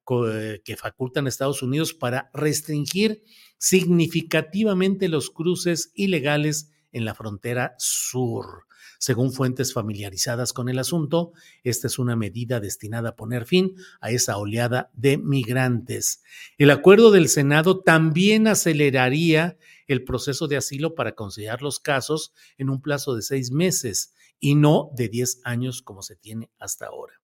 que 0.63 0.77
facultan 0.77 1.25
a 1.25 1.29
Estados 1.29 1.61
Unidos 1.61 1.93
para 1.93 2.31
restringir 2.33 3.23
significativamente 3.57 5.07
los 5.07 5.29
cruces 5.29 5.91
ilegales 5.93 6.71
en 6.91 7.05
la 7.05 7.15
frontera 7.15 7.75
sur. 7.77 8.65
Según 9.01 9.33
fuentes 9.33 9.73
familiarizadas 9.73 10.53
con 10.53 10.69
el 10.69 10.77
asunto, 10.77 11.33
esta 11.63 11.87
es 11.87 11.97
una 11.97 12.15
medida 12.15 12.59
destinada 12.59 13.09
a 13.09 13.15
poner 13.15 13.45
fin 13.47 13.73
a 13.99 14.11
esa 14.11 14.37
oleada 14.37 14.91
de 14.93 15.17
migrantes. 15.17 16.21
El 16.59 16.69
acuerdo 16.69 17.09
del 17.09 17.27
Senado 17.27 17.79
también 17.79 18.45
aceleraría 18.45 19.57
el 19.87 20.03
proceso 20.03 20.47
de 20.47 20.57
asilo 20.57 20.93
para 20.93 21.15
considerar 21.15 21.63
los 21.63 21.79
casos 21.79 22.31
en 22.59 22.69
un 22.69 22.79
plazo 22.79 23.15
de 23.15 23.23
seis 23.23 23.49
meses 23.49 24.13
y 24.39 24.53
no 24.53 24.91
de 24.95 25.09
diez 25.09 25.41
años 25.45 25.81
como 25.81 26.03
se 26.03 26.15
tiene 26.15 26.51
hasta 26.59 26.85
ahora. 26.85 27.15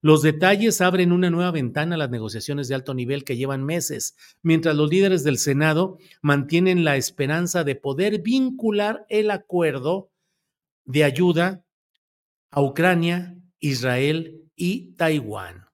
Los 0.00 0.22
detalles 0.22 0.80
abren 0.80 1.10
una 1.10 1.30
nueva 1.30 1.50
ventana 1.50 1.96
a 1.96 1.98
las 1.98 2.10
negociaciones 2.10 2.68
de 2.68 2.76
alto 2.76 2.94
nivel 2.94 3.24
que 3.24 3.36
llevan 3.36 3.64
meses, 3.64 4.14
mientras 4.40 4.76
los 4.76 4.88
líderes 4.88 5.24
del 5.24 5.38
Senado 5.38 5.98
mantienen 6.22 6.84
la 6.84 6.96
esperanza 6.96 7.64
de 7.64 7.74
poder 7.74 8.22
vincular 8.22 9.04
el 9.08 9.32
acuerdo 9.32 10.12
de 10.84 11.04
ayuda 11.04 11.64
a 12.50 12.62
Ucrania, 12.62 13.36
Israel 13.58 14.50
y 14.54 14.94
Taiwán. 14.94 15.64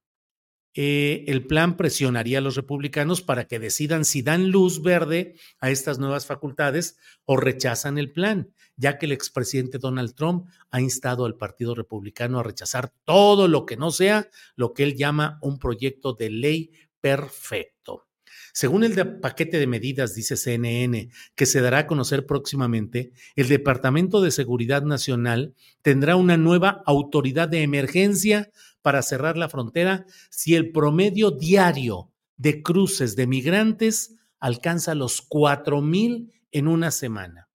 Eh, 0.75 1.25
el 1.27 1.47
plan 1.47 1.77
presionaría 1.77 2.39
a 2.39 2.41
los 2.41 2.55
republicanos 2.55 3.23
para 3.23 3.47
que 3.47 3.59
decidan 3.59 4.05
si 4.05 4.23
dan 4.23 4.51
luz 4.51 4.83
verde 4.83 5.35
a 5.59 5.71
estas 5.71 5.99
nuevas 5.99 6.27
facultades 6.27 6.97
o 7.25 7.37
rechazan 7.37 7.99
el 7.99 8.13
plan, 8.13 8.55
ya 8.77 8.97
que 8.97 9.07
el 9.07 9.13
expresidente 9.13 9.79
Donald 9.79 10.15
Trump 10.15 10.47
ha 10.71 10.81
instado 10.81 11.27
al 11.27 11.37
Partido 11.37 11.75
Republicano 11.75 12.39
a 12.39 12.45
rechazar 12.45 12.93
todo 13.05 13.49
lo 13.49 13.67
que 13.67 13.77
no 13.77 13.91
sea 13.91 14.31
lo 14.55 14.73
que 14.73 14.85
él 14.85 14.95
llama 14.95 15.39
un 15.43 15.59
proyecto 15.59 16.13
de 16.13 16.31
ley 16.31 16.71
perfecto. 17.01 18.07
Según 18.53 18.85
el 18.85 19.21
paquete 19.21 19.59
de 19.59 19.67
medidas, 19.67 20.15
dice 20.15 20.37
CNN, 20.37 21.11
que 21.35 21.47
se 21.47 21.61
dará 21.61 21.79
a 21.79 21.87
conocer 21.87 22.27
próximamente, 22.27 23.13
el 23.37 23.49
Departamento 23.49 24.21
de 24.21 24.31
Seguridad 24.31 24.83
Nacional 24.83 25.55
tendrá 25.83 26.17
una 26.17 26.37
nueva 26.37 26.83
autoridad 26.87 27.49
de 27.49 27.63
emergencia 27.63 28.51
para 28.83 29.03
cerrar 29.03 29.37
la 29.37 29.49
frontera 29.49 30.07
si 30.31 30.55
el 30.55 30.73
promedio 30.73 31.31
diario 31.31 32.11
de 32.37 32.63
cruces 32.63 33.17
de 33.17 33.27
migrantes 33.27 34.17
alcanza 34.39 34.95
los 34.95 35.21
4 35.23 35.81
mil 35.83 36.33
en 36.51 36.67
una 36.67 36.91
semana. 36.91 37.49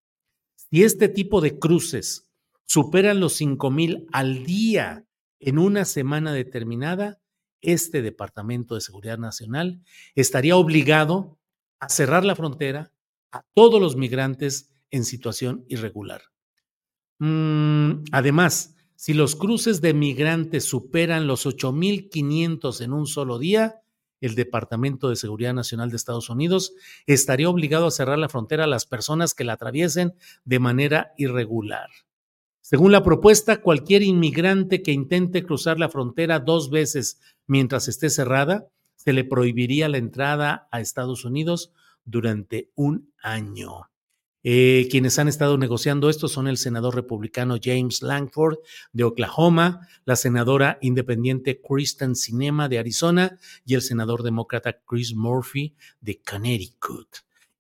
Si 0.56 0.84
este 0.84 1.10
tipo 1.10 1.42
de 1.42 1.58
cruces 1.58 2.30
superan 2.66 3.20
los 3.20 3.34
5 3.34 3.72
mil 3.72 4.08
al 4.12 4.44
día 4.46 5.06
en 5.40 5.58
una 5.58 5.86
semana 5.86 6.34
determinada, 6.34 7.20
este 7.66 8.02
Departamento 8.02 8.76
de 8.76 8.82
Seguridad 8.82 9.18
Nacional 9.18 9.82
estaría 10.16 10.56
obligado 10.56 11.38
a 11.80 11.90
cerrar 11.90 12.24
la 12.26 12.36
frontera 12.36 12.92
a 13.32 13.44
todos 13.54 13.82
los 13.82 13.96
migrantes 13.96 14.72
en 14.92 15.04
situación 15.04 15.66
irregular. 15.68 16.22
Mm, 17.20 18.06
además, 18.12 18.76
si 18.96 19.14
los 19.14 19.36
cruces 19.36 19.82
de 19.82 19.94
migrantes 19.94 20.66
superan 20.66 21.28
los 21.28 21.46
8.500 21.46 22.82
en 22.82 22.94
un 22.94 23.08
solo 23.08 23.40
día, 23.40 23.82
el 24.22 24.36
Departamento 24.36 25.10
de 25.10 25.16
Seguridad 25.16 25.54
Nacional 25.54 25.90
de 25.90 25.98
Estados 25.98 26.30
Unidos 26.30 26.74
estaría 27.06 27.50
obligado 27.50 27.88
a 27.88 27.92
cerrar 27.92 28.18
la 28.18 28.30
frontera 28.30 28.64
a 28.64 28.68
las 28.68 28.86
personas 28.86 29.34
que 29.34 29.44
la 29.44 29.54
atraviesen 29.54 30.16
de 30.46 30.60
manera 30.60 31.14
irregular. 31.18 31.90
Según 32.68 32.92
la 32.92 33.04
propuesta, 33.04 33.62
cualquier 33.62 34.02
inmigrante 34.02 34.82
que 34.82 34.92
intente 34.92 35.44
cruzar 35.44 35.78
la 35.78 35.88
frontera 35.88 36.40
dos 36.40 36.72
veces 36.72 37.20
mientras 37.46 37.88
esté 37.88 38.10
cerrada, 38.10 38.66
se 38.96 39.14
le 39.14 39.24
prohibiría 39.24 39.88
la 39.88 40.00
entrada 40.00 40.68
a 40.72 40.82
Estados 40.82 41.26
Unidos 41.26 41.74
durante 42.06 42.72
un 42.74 43.14
año. 43.22 43.92
Eh, 44.42 44.88
quienes 44.90 45.20
han 45.20 45.28
estado 45.28 45.60
negociando 45.60 46.10
esto 46.10 46.28
son 46.28 46.48
el 46.48 46.58
senador 46.58 46.96
republicano 46.96 47.58
James 47.62 48.02
Langford 48.02 48.58
de 48.94 49.04
Oklahoma, 49.04 49.88
la 50.04 50.16
senadora 50.16 50.80
independiente 50.82 51.62
Kristen 51.62 52.16
Sinema 52.16 52.68
de 52.68 52.80
Arizona 52.80 53.38
y 53.64 53.76
el 53.76 53.84
senador 53.84 54.24
demócrata 54.24 54.82
Chris 54.88 55.14
Murphy 55.14 55.76
de 56.02 56.20
Connecticut. 56.20 57.10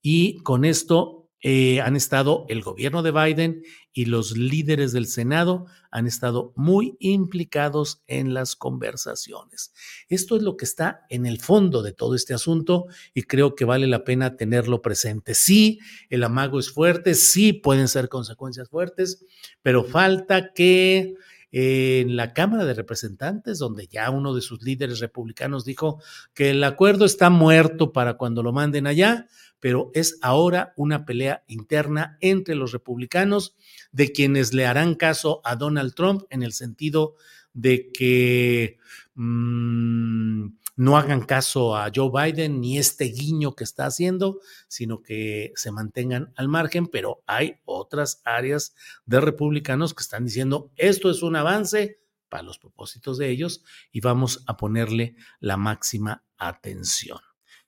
Y 0.02 0.38
con 0.38 0.66
esto 0.66 1.26
eh, 1.48 1.80
han 1.82 1.96
estado 1.96 2.48
el 2.50 2.64
gobierno 2.64 3.04
de 3.04 3.12
Biden 3.12 3.62
y 3.98 4.06
los 4.06 4.38
líderes 4.38 4.92
del 4.92 5.08
Senado 5.08 5.68
han 5.90 6.06
estado 6.06 6.52
muy 6.58 6.98
implicados 7.00 8.04
en 8.08 8.34
las 8.34 8.58
conversaciones. 8.58 9.74
Esto 10.10 10.36
es 10.36 10.44
lo 10.44 10.58
que 10.58 10.66
está 10.66 11.06
en 11.10 11.26
el 11.26 11.40
fondo 11.40 11.82
de 11.82 11.94
todo 11.94 12.14
este 12.14 12.34
asunto 12.34 12.88
y 13.14 13.24
creo 13.24 13.56
que 13.56 13.64
vale 13.64 13.88
la 13.88 14.04
pena 14.04 14.36
tenerlo 14.36 14.82
presente. 14.82 15.34
Sí, 15.34 15.80
el 16.10 16.26
amago 16.26 16.60
es 16.60 16.70
fuerte, 16.72 17.16
sí 17.16 17.54
pueden 17.54 17.88
ser 17.88 18.10
consecuencias 18.10 18.68
fuertes, 18.70 19.26
pero 19.62 19.86
falta 19.86 20.52
que 20.54 21.16
en 21.54 22.18
la 22.18 22.34
Cámara 22.34 22.66
de 22.66 22.74
Representantes, 22.74 23.60
donde 23.60 23.88
ya 23.88 24.10
uno 24.10 24.36
de 24.36 24.42
sus 24.42 24.62
líderes 24.62 25.00
republicanos 25.00 25.64
dijo 25.64 26.02
que 26.34 26.50
el 26.50 26.62
acuerdo 26.66 27.06
está 27.06 27.30
muerto 27.30 27.94
para 27.94 28.16
cuando 28.16 28.44
lo 28.44 28.52
manden 28.52 28.88
allá, 28.88 29.30
pero 29.66 29.90
es 29.96 30.20
ahora 30.22 30.74
una 30.78 31.08
pelea 31.08 31.44
interna 31.48 32.20
entre 32.22 32.54
los 32.54 32.72
republicanos 32.72 33.56
de 33.92 34.12
quienes 34.12 34.54
le 34.54 34.68
harán 34.68 34.94
caso 34.94 35.42
a 35.44 35.56
Donald 35.56 35.96
Trump 35.96 36.22
en 36.30 36.44
el 36.44 36.54
sentido 36.54 37.16
de 37.52 37.92
que 37.92 38.78
mmm, 39.16 40.50
no 40.76 40.98
hagan 41.00 41.26
caso 41.26 41.76
a 41.76 41.90
Joe 41.92 42.12
Biden 42.14 42.62
ni 42.62 42.78
este 42.78 43.06
guiño 43.06 43.56
que 43.56 43.64
está 43.64 43.88
haciendo, 43.88 44.40
sino 44.68 45.02
que 45.02 45.52
se 45.56 45.72
mantengan 45.72 46.32
al 46.36 46.48
margen, 46.48 46.86
pero 46.86 47.24
hay 47.26 47.56
otras 47.66 48.22
áreas 48.24 48.76
de 49.08 49.20
republicanos 49.20 49.96
que 49.96 50.04
están 50.04 50.26
diciendo 50.26 50.72
esto 50.76 51.10
es 51.10 51.24
un 51.24 51.38
avance 51.38 52.00
para 52.30 52.44
los 52.44 52.60
propósitos 52.60 53.18
de 53.18 53.32
ellos 53.32 53.64
y 53.92 54.02
vamos 54.02 54.44
a 54.46 54.58
ponerle 54.58 55.16
la 55.40 55.58
máxima 55.58 56.24
atención. 56.38 57.18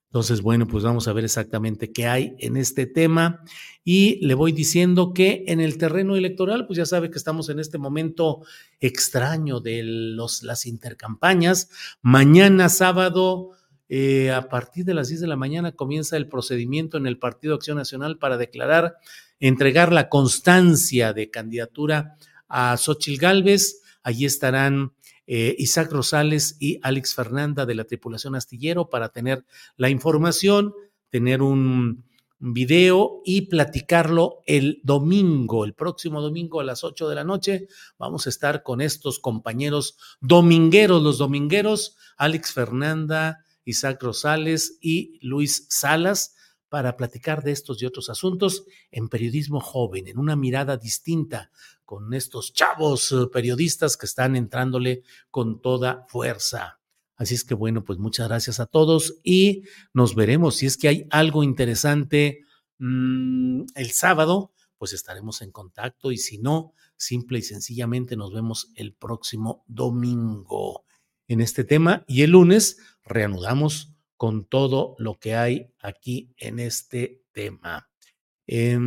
Entonces, 0.08 0.42
bueno, 0.42 0.68
pues 0.68 0.84
vamos 0.86 1.08
a 1.08 1.14
ver 1.14 1.26
exactamente 1.26 1.92
qué 1.92 2.08
hay 2.08 2.36
en 2.40 2.56
este 2.56 2.86
tema 2.86 3.44
y 3.84 4.26
le 4.26 4.36
voy 4.36 4.54
diciendo 4.54 5.14
que 5.14 5.44
en 5.48 5.60
el 5.60 5.78
terreno 5.78 6.16
electoral, 6.16 6.66
pues 6.66 6.78
ya 6.78 6.86
sabe 6.86 7.12
que 7.12 7.18
estamos 7.18 7.50
en 7.50 7.60
este 7.60 7.78
momento 7.78 8.42
extraño 8.80 9.60
de 9.60 9.84
los, 9.84 10.44
las 10.44 10.66
intercampañas. 10.66 11.70
Mañana 12.02 12.70
sábado, 12.70 13.52
eh, 13.90 14.32
a 14.32 14.48
partir 14.48 14.86
de 14.86 14.94
las 14.94 15.10
10 15.10 15.22
de 15.22 15.28
la 15.28 15.36
mañana, 15.36 15.74
comienza 15.74 16.16
el 16.16 16.30
procedimiento 16.30 16.98
en 16.98 17.06
el 17.06 17.20
Partido 17.20 17.56
Acción 17.56 17.78
Nacional 17.78 18.18
para 18.18 18.38
declarar, 18.38 18.96
entregar 19.42 19.92
la 19.92 20.08
constancia 20.08 21.12
de 21.12 21.30
candidatura 21.30 22.16
a 22.48 22.78
Xochil 22.78 23.18
Gálvez. 23.18 23.82
Allí 24.04 24.26
estarán 24.26 24.94
eh, 25.28 25.56
Isaac 25.60 25.92
Rosales 25.92 26.56
y 26.60 26.80
Alex 26.82 27.14
Fernanda 27.14 27.66
de 27.66 27.76
la 27.76 27.84
tripulación 27.84 28.36
astillero 28.36 28.90
para 28.90 29.10
tener 29.10 29.46
la 29.76 29.90
información, 29.90 30.74
tener 31.10 31.42
un 31.42 32.06
video 32.40 33.22
y 33.26 33.42
platicarlo 33.42 34.44
el 34.46 34.80
domingo, 34.84 35.66
el 35.66 35.74
próximo 35.74 36.22
domingo 36.22 36.62
a 36.62 36.64
las 36.64 36.84
8 36.84 37.10
de 37.10 37.16
la 37.16 37.24
noche. 37.24 37.68
Vamos 37.98 38.26
a 38.26 38.30
estar 38.30 38.64
con 38.64 38.80
estos 38.80 39.20
compañeros 39.20 39.98
domingueros, 40.22 41.04
los 41.04 41.18
domingueros, 41.18 41.98
Alex 42.16 42.54
Fernanda, 42.54 43.44
Isaac 43.66 44.02
Rosales 44.02 44.78
y 44.82 45.20
Luis 45.22 45.66
Salas 45.70 46.37
para 46.70 46.98
platicar 46.98 47.44
de 47.44 47.52
estos 47.52 47.82
y 47.82 47.86
otros 47.86 48.10
asuntos 48.10 48.66
en 48.92 49.10
periodismo 49.10 49.60
joven, 49.60 50.08
en 50.08 50.18
una 50.18 50.36
mirada 50.36 50.78
distinta, 50.78 51.52
con 51.86 52.14
estos 52.14 52.54
chavos 52.54 53.12
eh, 53.12 53.28
periodistas 53.32 53.96
que 53.96 54.06
están 54.06 54.36
entrándole 54.36 55.04
con 55.32 55.62
toda 55.62 56.06
fuerza. 56.10 56.80
Así 57.16 57.34
es 57.34 57.44
que 57.44 57.56
bueno, 57.56 57.84
pues 57.84 57.98
muchas 57.98 58.28
gracias 58.28 58.60
a 58.60 58.66
todos 58.66 59.20
y 59.24 59.64
nos 59.94 60.14
veremos. 60.14 60.58
Si 60.58 60.66
es 60.66 60.78
que 60.78 60.88
hay 60.88 61.08
algo 61.10 61.44
interesante 61.44 62.42
mmm, 62.78 63.64
el 63.76 63.92
sábado, 63.92 64.52
pues 64.78 64.94
estaremos 64.94 65.42
en 65.42 65.52
contacto 65.52 66.12
y 66.12 66.18
si 66.18 66.38
no, 66.38 66.74
simple 66.96 67.40
y 67.40 67.42
sencillamente 67.44 68.16
nos 68.16 68.34
vemos 68.34 68.72
el 68.76 68.94
próximo 68.94 69.64
domingo 69.68 70.86
en 71.28 71.42
este 71.42 71.64
tema 71.64 72.04
y 72.08 72.22
el 72.22 72.32
lunes 72.32 72.78
reanudamos 73.04 73.97
con 74.18 74.46
todo 74.46 74.96
lo 74.98 75.20
que 75.20 75.36
hay 75.36 75.74
aquí 75.80 76.34
en 76.38 76.60
este 76.60 77.24
tema. 77.32 77.90
Eh, 78.48 78.78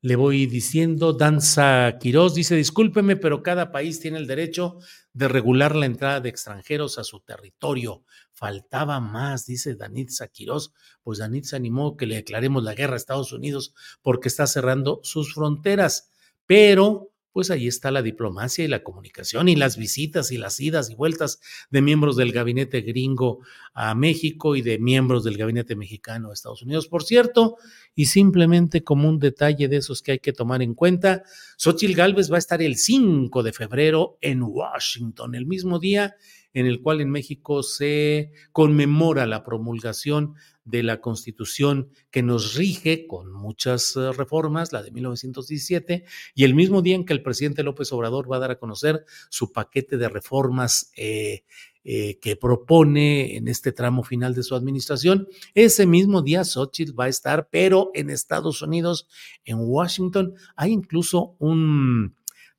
le 0.00 0.14
voy 0.14 0.46
diciendo, 0.46 1.12
Danza 1.12 1.98
Quirós 1.98 2.32
dice, 2.32 2.54
discúlpeme, 2.54 3.16
pero 3.16 3.42
cada 3.42 3.72
país 3.72 3.98
tiene 3.98 4.18
el 4.18 4.28
derecho 4.28 4.78
de 5.12 5.26
regular 5.26 5.74
la 5.74 5.86
entrada 5.86 6.20
de 6.20 6.28
extranjeros 6.28 6.98
a 6.98 7.04
su 7.04 7.18
territorio. 7.18 8.04
Faltaba 8.32 9.00
más, 9.00 9.44
dice 9.44 9.74
Danitza 9.74 10.28
Quirós. 10.28 10.72
Pues 11.02 11.18
Danitza 11.18 11.56
animó 11.56 11.96
que 11.96 12.06
le 12.06 12.14
declaremos 12.14 12.62
la 12.62 12.74
guerra 12.74 12.94
a 12.94 12.96
Estados 12.96 13.32
Unidos 13.32 13.74
porque 14.00 14.28
está 14.28 14.46
cerrando 14.46 15.00
sus 15.02 15.34
fronteras. 15.34 16.12
Pero 16.46 17.10
pues 17.32 17.50
ahí 17.50 17.66
está 17.66 17.90
la 17.90 18.02
diplomacia 18.02 18.64
y 18.64 18.68
la 18.68 18.82
comunicación 18.82 19.48
y 19.48 19.56
las 19.56 19.76
visitas 19.76 20.32
y 20.32 20.38
las 20.38 20.58
idas 20.60 20.90
y 20.90 20.94
vueltas 20.94 21.40
de 21.70 21.82
miembros 21.82 22.16
del 22.16 22.32
gabinete 22.32 22.80
gringo 22.80 23.40
a 23.74 23.94
México 23.94 24.56
y 24.56 24.62
de 24.62 24.78
miembros 24.78 25.24
del 25.24 25.36
gabinete 25.36 25.76
mexicano 25.76 26.30
a 26.30 26.32
Estados 26.32 26.62
Unidos. 26.62 26.88
Por 26.88 27.04
cierto, 27.04 27.56
y 27.94 28.06
simplemente 28.06 28.82
como 28.82 29.08
un 29.08 29.18
detalle 29.18 29.68
de 29.68 29.76
esos 29.76 30.02
que 30.02 30.12
hay 30.12 30.18
que 30.18 30.32
tomar 30.32 30.62
en 30.62 30.74
cuenta, 30.74 31.22
Xochitl 31.56 31.94
Gálvez 31.94 32.30
va 32.30 32.36
a 32.36 32.38
estar 32.38 32.62
el 32.62 32.76
5 32.76 33.42
de 33.42 33.52
febrero 33.52 34.18
en 34.20 34.42
Washington, 34.42 35.34
el 35.34 35.46
mismo 35.46 35.78
día 35.78 36.16
en 36.54 36.66
el 36.66 36.80
cual 36.80 37.00
en 37.00 37.10
México 37.10 37.62
se 37.62 38.32
conmemora 38.52 39.26
la 39.26 39.44
promulgación 39.44 40.34
de 40.68 40.82
la 40.82 41.00
Constitución 41.00 41.88
que 42.10 42.22
nos 42.22 42.54
rige 42.54 43.06
con 43.06 43.32
muchas 43.32 43.96
eh, 43.96 44.12
reformas, 44.12 44.72
la 44.72 44.82
de 44.82 44.90
1917, 44.90 46.04
y 46.34 46.44
el 46.44 46.54
mismo 46.54 46.82
día 46.82 46.94
en 46.94 47.06
que 47.06 47.14
el 47.14 47.22
presidente 47.22 47.62
López 47.62 47.90
Obrador 47.92 48.30
va 48.30 48.36
a 48.36 48.40
dar 48.40 48.50
a 48.50 48.58
conocer 48.58 49.04
su 49.30 49.50
paquete 49.50 49.96
de 49.96 50.08
reformas 50.08 50.92
eh, 50.96 51.44
eh, 51.84 52.18
que 52.18 52.36
propone 52.36 53.36
en 53.36 53.48
este 53.48 53.72
tramo 53.72 54.02
final 54.02 54.34
de 54.34 54.42
su 54.42 54.54
administración, 54.54 55.26
ese 55.54 55.86
mismo 55.86 56.20
día 56.20 56.44
Xochitl 56.44 56.98
va 56.98 57.04
a 57.04 57.08
estar, 57.08 57.48
pero 57.50 57.90
en 57.94 58.10
Estados 58.10 58.60
Unidos, 58.60 59.08
en 59.46 59.56
Washington, 59.60 60.34
hay 60.54 60.72
incluso 60.72 61.34
un 61.38 62.17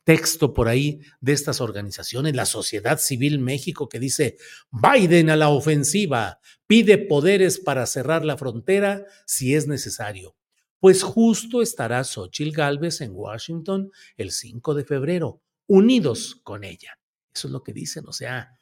texto 0.09 0.55
por 0.55 0.67
ahí 0.67 1.01
de 1.21 1.33
estas 1.33 1.61
organizaciones, 1.61 2.35
la 2.35 2.47
Sociedad 2.47 2.97
Civil 2.97 3.37
México, 3.37 3.87
que 3.87 3.99
dice, 3.99 4.37
Biden 4.71 5.29
a 5.29 5.35
la 5.35 5.49
ofensiva, 5.49 6.39
pide 6.65 6.97
poderes 6.97 7.59
para 7.59 7.85
cerrar 7.85 8.25
la 8.25 8.35
frontera 8.35 9.05
si 9.27 9.53
es 9.53 9.67
necesario. 9.67 10.35
Pues 10.79 11.03
justo 11.03 11.61
estará 11.61 12.03
Xochitl 12.03 12.57
Galvez 12.57 13.01
en 13.01 13.11
Washington 13.13 13.91
el 14.17 14.31
5 14.31 14.73
de 14.73 14.83
febrero, 14.83 15.43
unidos 15.67 16.41
con 16.41 16.63
ella. 16.63 16.97
Eso 17.31 17.47
es 17.47 17.51
lo 17.51 17.61
que 17.61 17.73
dicen, 17.73 18.05
o 18.07 18.11
sea, 18.11 18.57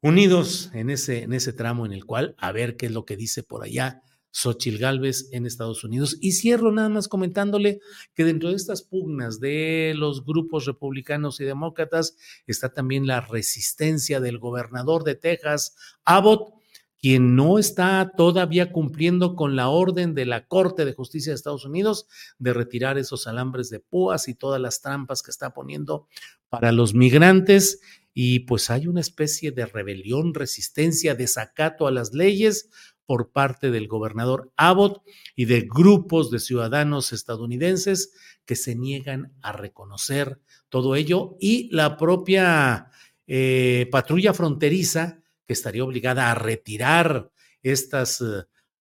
unidos 0.00 0.70
en 0.72 0.88
ese, 0.88 1.24
en 1.24 1.34
ese 1.34 1.52
tramo 1.52 1.84
en 1.84 1.92
el 1.92 2.06
cual, 2.06 2.36
a 2.38 2.52
ver 2.52 2.78
qué 2.78 2.86
es 2.86 2.92
lo 2.92 3.04
que 3.04 3.18
dice 3.18 3.42
por 3.42 3.64
allá 3.64 4.00
Xochil 4.34 4.78
Gálvez 4.78 5.28
en 5.30 5.46
Estados 5.46 5.84
Unidos. 5.84 6.18
Y 6.20 6.32
cierro 6.32 6.72
nada 6.72 6.88
más 6.88 7.06
comentándole 7.06 7.80
que 8.14 8.24
dentro 8.24 8.50
de 8.50 8.56
estas 8.56 8.82
pugnas 8.82 9.38
de 9.38 9.94
los 9.96 10.24
grupos 10.24 10.66
republicanos 10.66 11.40
y 11.40 11.44
demócratas 11.44 12.16
está 12.48 12.74
también 12.74 13.06
la 13.06 13.20
resistencia 13.20 14.20
del 14.20 14.40
gobernador 14.40 15.04
de 15.04 15.14
Texas, 15.14 15.76
Abbott, 16.04 16.52
quien 16.98 17.36
no 17.36 17.60
está 17.60 18.12
todavía 18.16 18.72
cumpliendo 18.72 19.36
con 19.36 19.54
la 19.54 19.68
orden 19.68 20.14
de 20.14 20.24
la 20.24 20.48
Corte 20.48 20.84
de 20.84 20.94
Justicia 20.94 21.30
de 21.30 21.36
Estados 21.36 21.64
Unidos 21.64 22.08
de 22.38 22.54
retirar 22.54 22.98
esos 22.98 23.28
alambres 23.28 23.70
de 23.70 23.78
púas 23.78 24.26
y 24.26 24.34
todas 24.34 24.60
las 24.60 24.80
trampas 24.80 25.22
que 25.22 25.30
está 25.30 25.54
poniendo 25.54 26.08
para 26.48 26.72
los 26.72 26.92
migrantes. 26.92 27.80
Y 28.14 28.40
pues 28.40 28.70
hay 28.70 28.86
una 28.86 29.00
especie 29.00 29.50
de 29.50 29.66
rebelión, 29.66 30.34
resistencia, 30.34 31.14
desacato 31.14 31.86
a 31.86 31.90
las 31.90 32.14
leyes 32.14 32.70
por 33.06 33.30
parte 33.30 33.70
del 33.70 33.88
gobernador 33.88 34.52
Abbott 34.56 35.02
y 35.36 35.44
de 35.44 35.62
grupos 35.62 36.30
de 36.30 36.38
ciudadanos 36.38 37.12
estadounidenses 37.12 38.14
que 38.44 38.56
se 38.56 38.74
niegan 38.74 39.32
a 39.42 39.52
reconocer 39.52 40.40
todo 40.68 40.96
ello 40.96 41.36
y 41.40 41.68
la 41.74 41.96
propia 41.96 42.90
eh, 43.26 43.88
patrulla 43.90 44.34
fronteriza 44.34 45.22
que 45.46 45.52
estaría 45.52 45.84
obligada 45.84 46.30
a 46.30 46.34
retirar 46.34 47.30
estas 47.62 48.22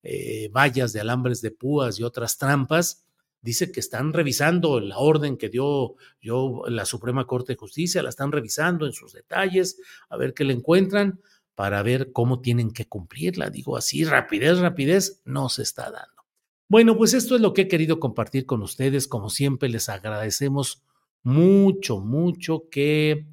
eh, 0.03 0.49
vallas 0.51 0.93
de 0.93 0.99
alambres 0.99 1.41
de 1.41 1.51
púas 1.51 1.99
y 1.99 2.03
otras 2.03 2.37
trampas, 2.37 3.05
dice 3.41 3.71
que 3.71 3.79
están 3.79 4.13
revisando 4.13 4.79
la 4.79 4.97
orden 4.97 5.37
que 5.37 5.49
dio 5.49 5.95
yo, 6.21 6.63
la 6.67 6.85
Suprema 6.85 7.25
Corte 7.25 7.53
de 7.53 7.57
Justicia, 7.57 8.03
la 8.03 8.09
están 8.09 8.31
revisando 8.31 8.85
en 8.85 8.93
sus 8.93 9.13
detalles, 9.13 9.77
a 10.09 10.17
ver 10.17 10.33
qué 10.33 10.43
le 10.43 10.53
encuentran 10.53 11.21
para 11.55 11.83
ver 11.83 12.11
cómo 12.11 12.41
tienen 12.41 12.71
que 12.71 12.87
cumplirla. 12.87 13.49
Digo 13.49 13.77
así, 13.77 14.03
rapidez, 14.03 14.59
rapidez, 14.59 15.21
no 15.25 15.49
se 15.49 15.63
está 15.63 15.91
dando. 15.91 16.23
Bueno, 16.67 16.97
pues 16.97 17.13
esto 17.13 17.35
es 17.35 17.41
lo 17.41 17.53
que 17.53 17.63
he 17.63 17.67
querido 17.67 17.99
compartir 17.99 18.45
con 18.45 18.61
ustedes. 18.61 19.07
Como 19.07 19.29
siempre, 19.29 19.69
les 19.69 19.89
agradecemos 19.89 20.83
mucho, 21.21 21.99
mucho 21.99 22.69
que 22.69 23.27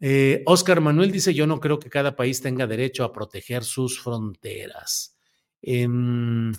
eh, 0.00 0.42
Oscar 0.46 0.80
Manuel 0.80 1.10
dice, 1.10 1.34
yo 1.34 1.46
no 1.46 1.60
creo 1.60 1.78
que 1.78 1.90
cada 1.90 2.16
país 2.16 2.40
tenga 2.40 2.66
derecho 2.66 3.04
a 3.04 3.12
proteger 3.12 3.64
sus 3.64 4.00
fronteras. 4.00 5.16
Em, 5.60 6.52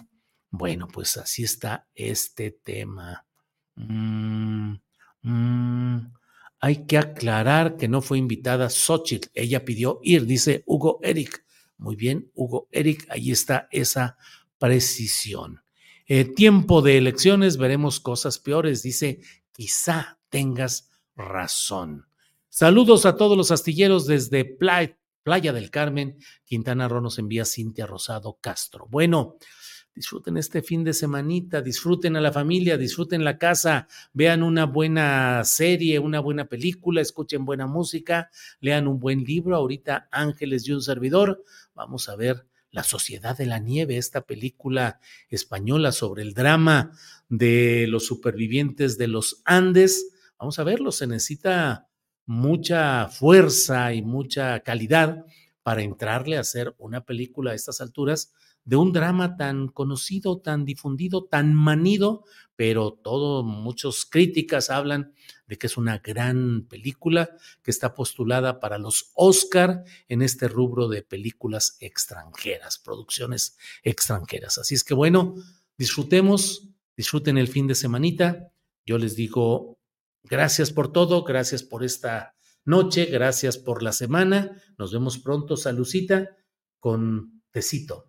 bueno, 0.49 0.87
pues 0.87 1.17
así 1.17 1.43
está 1.43 1.87
este 1.95 2.51
tema. 2.51 3.25
Mm, 3.75 4.73
mm, 5.21 5.97
hay 6.59 6.85
que 6.85 6.97
aclarar 6.97 7.77
que 7.77 7.87
no 7.87 8.01
fue 8.01 8.17
invitada 8.17 8.69
Xochitl. 8.69 9.29
Ella 9.33 9.63
pidió 9.63 9.99
ir, 10.03 10.25
dice 10.25 10.63
Hugo 10.65 10.99
Eric. 11.01 11.45
Muy 11.77 11.95
bien, 11.95 12.29
Hugo 12.35 12.67
Eric, 12.71 13.07
ahí 13.09 13.31
está 13.31 13.67
esa 13.71 14.17
precisión. 14.57 15.61
Eh, 16.05 16.25
tiempo 16.25 16.81
de 16.81 16.97
elecciones, 16.97 17.57
veremos 17.57 17.99
cosas 17.99 18.39
peores, 18.39 18.83
dice, 18.83 19.21
quizá 19.53 20.19
tengas 20.29 20.89
razón. 21.15 22.07
Saludos 22.49 23.05
a 23.05 23.15
todos 23.15 23.37
los 23.37 23.51
astilleros 23.51 24.07
desde 24.07 24.43
Playa, 24.43 25.53
del 25.53 25.69
Carmen. 25.69 26.17
Quintana 26.45 26.87
Roo 26.87 26.99
nos 26.99 27.19
envía 27.19 27.45
Cintia 27.45 27.85
Rosado 27.85 28.39
Castro. 28.41 28.87
Bueno, 28.89 29.35
disfruten 29.99 30.37
este 30.37 30.61
fin 30.61 30.85
de 30.85 30.93
semanita, 30.93 31.61
disfruten 31.61 32.15
a 32.15 32.21
la 32.21 32.31
familia, 32.31 32.77
disfruten 32.77 33.25
la 33.25 33.37
casa, 33.37 33.89
vean 34.13 34.43
una 34.43 34.65
buena 34.65 35.43
serie, 35.43 35.99
una 35.99 36.21
buena 36.21 36.45
película, 36.45 37.01
escuchen 37.01 37.43
buena 37.43 37.67
música, 37.67 38.31
lean 38.61 38.87
un 38.87 38.97
buen 38.97 39.25
libro. 39.25 39.57
Ahorita 39.57 40.07
Ángeles 40.09 40.65
y 40.65 40.71
un 40.71 40.81
servidor. 40.81 41.43
Vamos 41.75 42.07
a 42.07 42.15
ver 42.15 42.47
La 42.71 42.83
Sociedad 42.83 43.37
de 43.37 43.45
la 43.45 43.59
Nieve, 43.59 43.97
esta 43.97 44.21
película 44.21 45.01
española 45.27 45.91
sobre 45.91 46.21
el 46.21 46.33
drama 46.33 46.93
de 47.27 47.85
los 47.89 48.05
supervivientes 48.05 48.97
de 48.97 49.09
los 49.09 49.41
Andes. 49.43 50.13
Vamos 50.39 50.59
a 50.59 50.63
verlo, 50.63 50.93
se 50.93 51.07
necesita 51.07 51.89
mucha 52.25 53.09
fuerza 53.09 53.93
y 53.93 54.01
mucha 54.01 54.61
calidad 54.61 55.25
para 55.61 55.81
entrarle 55.81 56.37
a 56.37 56.39
hacer 56.39 56.73
una 56.77 57.03
película 57.03 57.51
a 57.51 57.55
estas 57.55 57.81
alturas 57.81 58.31
de 58.69 58.75
un 58.75 58.93
drama 58.93 59.35
tan 59.35 59.67
conocido, 59.67 60.39
tan 60.39 60.63
difundido, 60.63 61.25
tan 61.25 61.55
manido, 61.55 62.23
pero 62.55 62.93
todo, 62.93 63.43
muchas 63.43 64.05
críticas 64.05 64.69
hablan 64.69 65.13
de 65.47 65.57
que 65.57 65.65
es 65.65 65.75
una 65.75 65.97
gran 65.97 66.67
película 66.69 67.31
que 67.63 67.71
está 67.71 67.95
postulada 67.95 68.59
para 68.59 68.77
los 68.77 69.11
Oscar 69.15 69.83
en 70.07 70.21
este 70.21 70.47
rubro 70.47 70.87
de 70.87 71.01
películas 71.01 71.77
extranjeras, 71.79 72.77
producciones 72.77 73.57
extranjeras. 73.81 74.59
Así 74.59 74.75
es 74.75 74.83
que 74.83 74.93
bueno, 74.93 75.33
disfrutemos, 75.75 76.69
disfruten 76.95 77.39
el 77.39 77.47
fin 77.47 77.65
de 77.65 77.73
semanita. 77.73 78.51
Yo 78.85 78.99
les 78.99 79.15
digo 79.15 79.79
Gracias 80.23 80.71
por 80.71 80.91
todo, 80.91 81.23
gracias 81.23 81.63
por 81.63 81.83
esta 81.83 82.35
noche, 82.65 83.05
gracias 83.05 83.57
por 83.57 83.81
la 83.81 83.93
semana. 83.93 84.61
Nos 84.77 84.91
vemos 84.91 85.17
pronto, 85.17 85.55
Salucita, 85.57 86.35
con 86.79 87.41
tecito. 87.51 88.08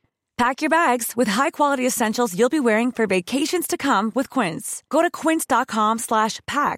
Pack 0.41 0.63
your 0.63 0.71
bags 0.71 1.15
with 1.15 1.27
high-quality 1.27 1.85
essentials 1.85 2.35
you'll 2.35 2.49
be 2.49 2.59
wearing 2.59 2.91
for 2.91 3.05
vacations 3.05 3.67
to 3.67 3.77
come 3.77 4.11
with 4.15 4.27
Quince. 4.27 4.81
Go 4.89 5.03
to 5.03 5.11
quince.com/pack 5.11 6.77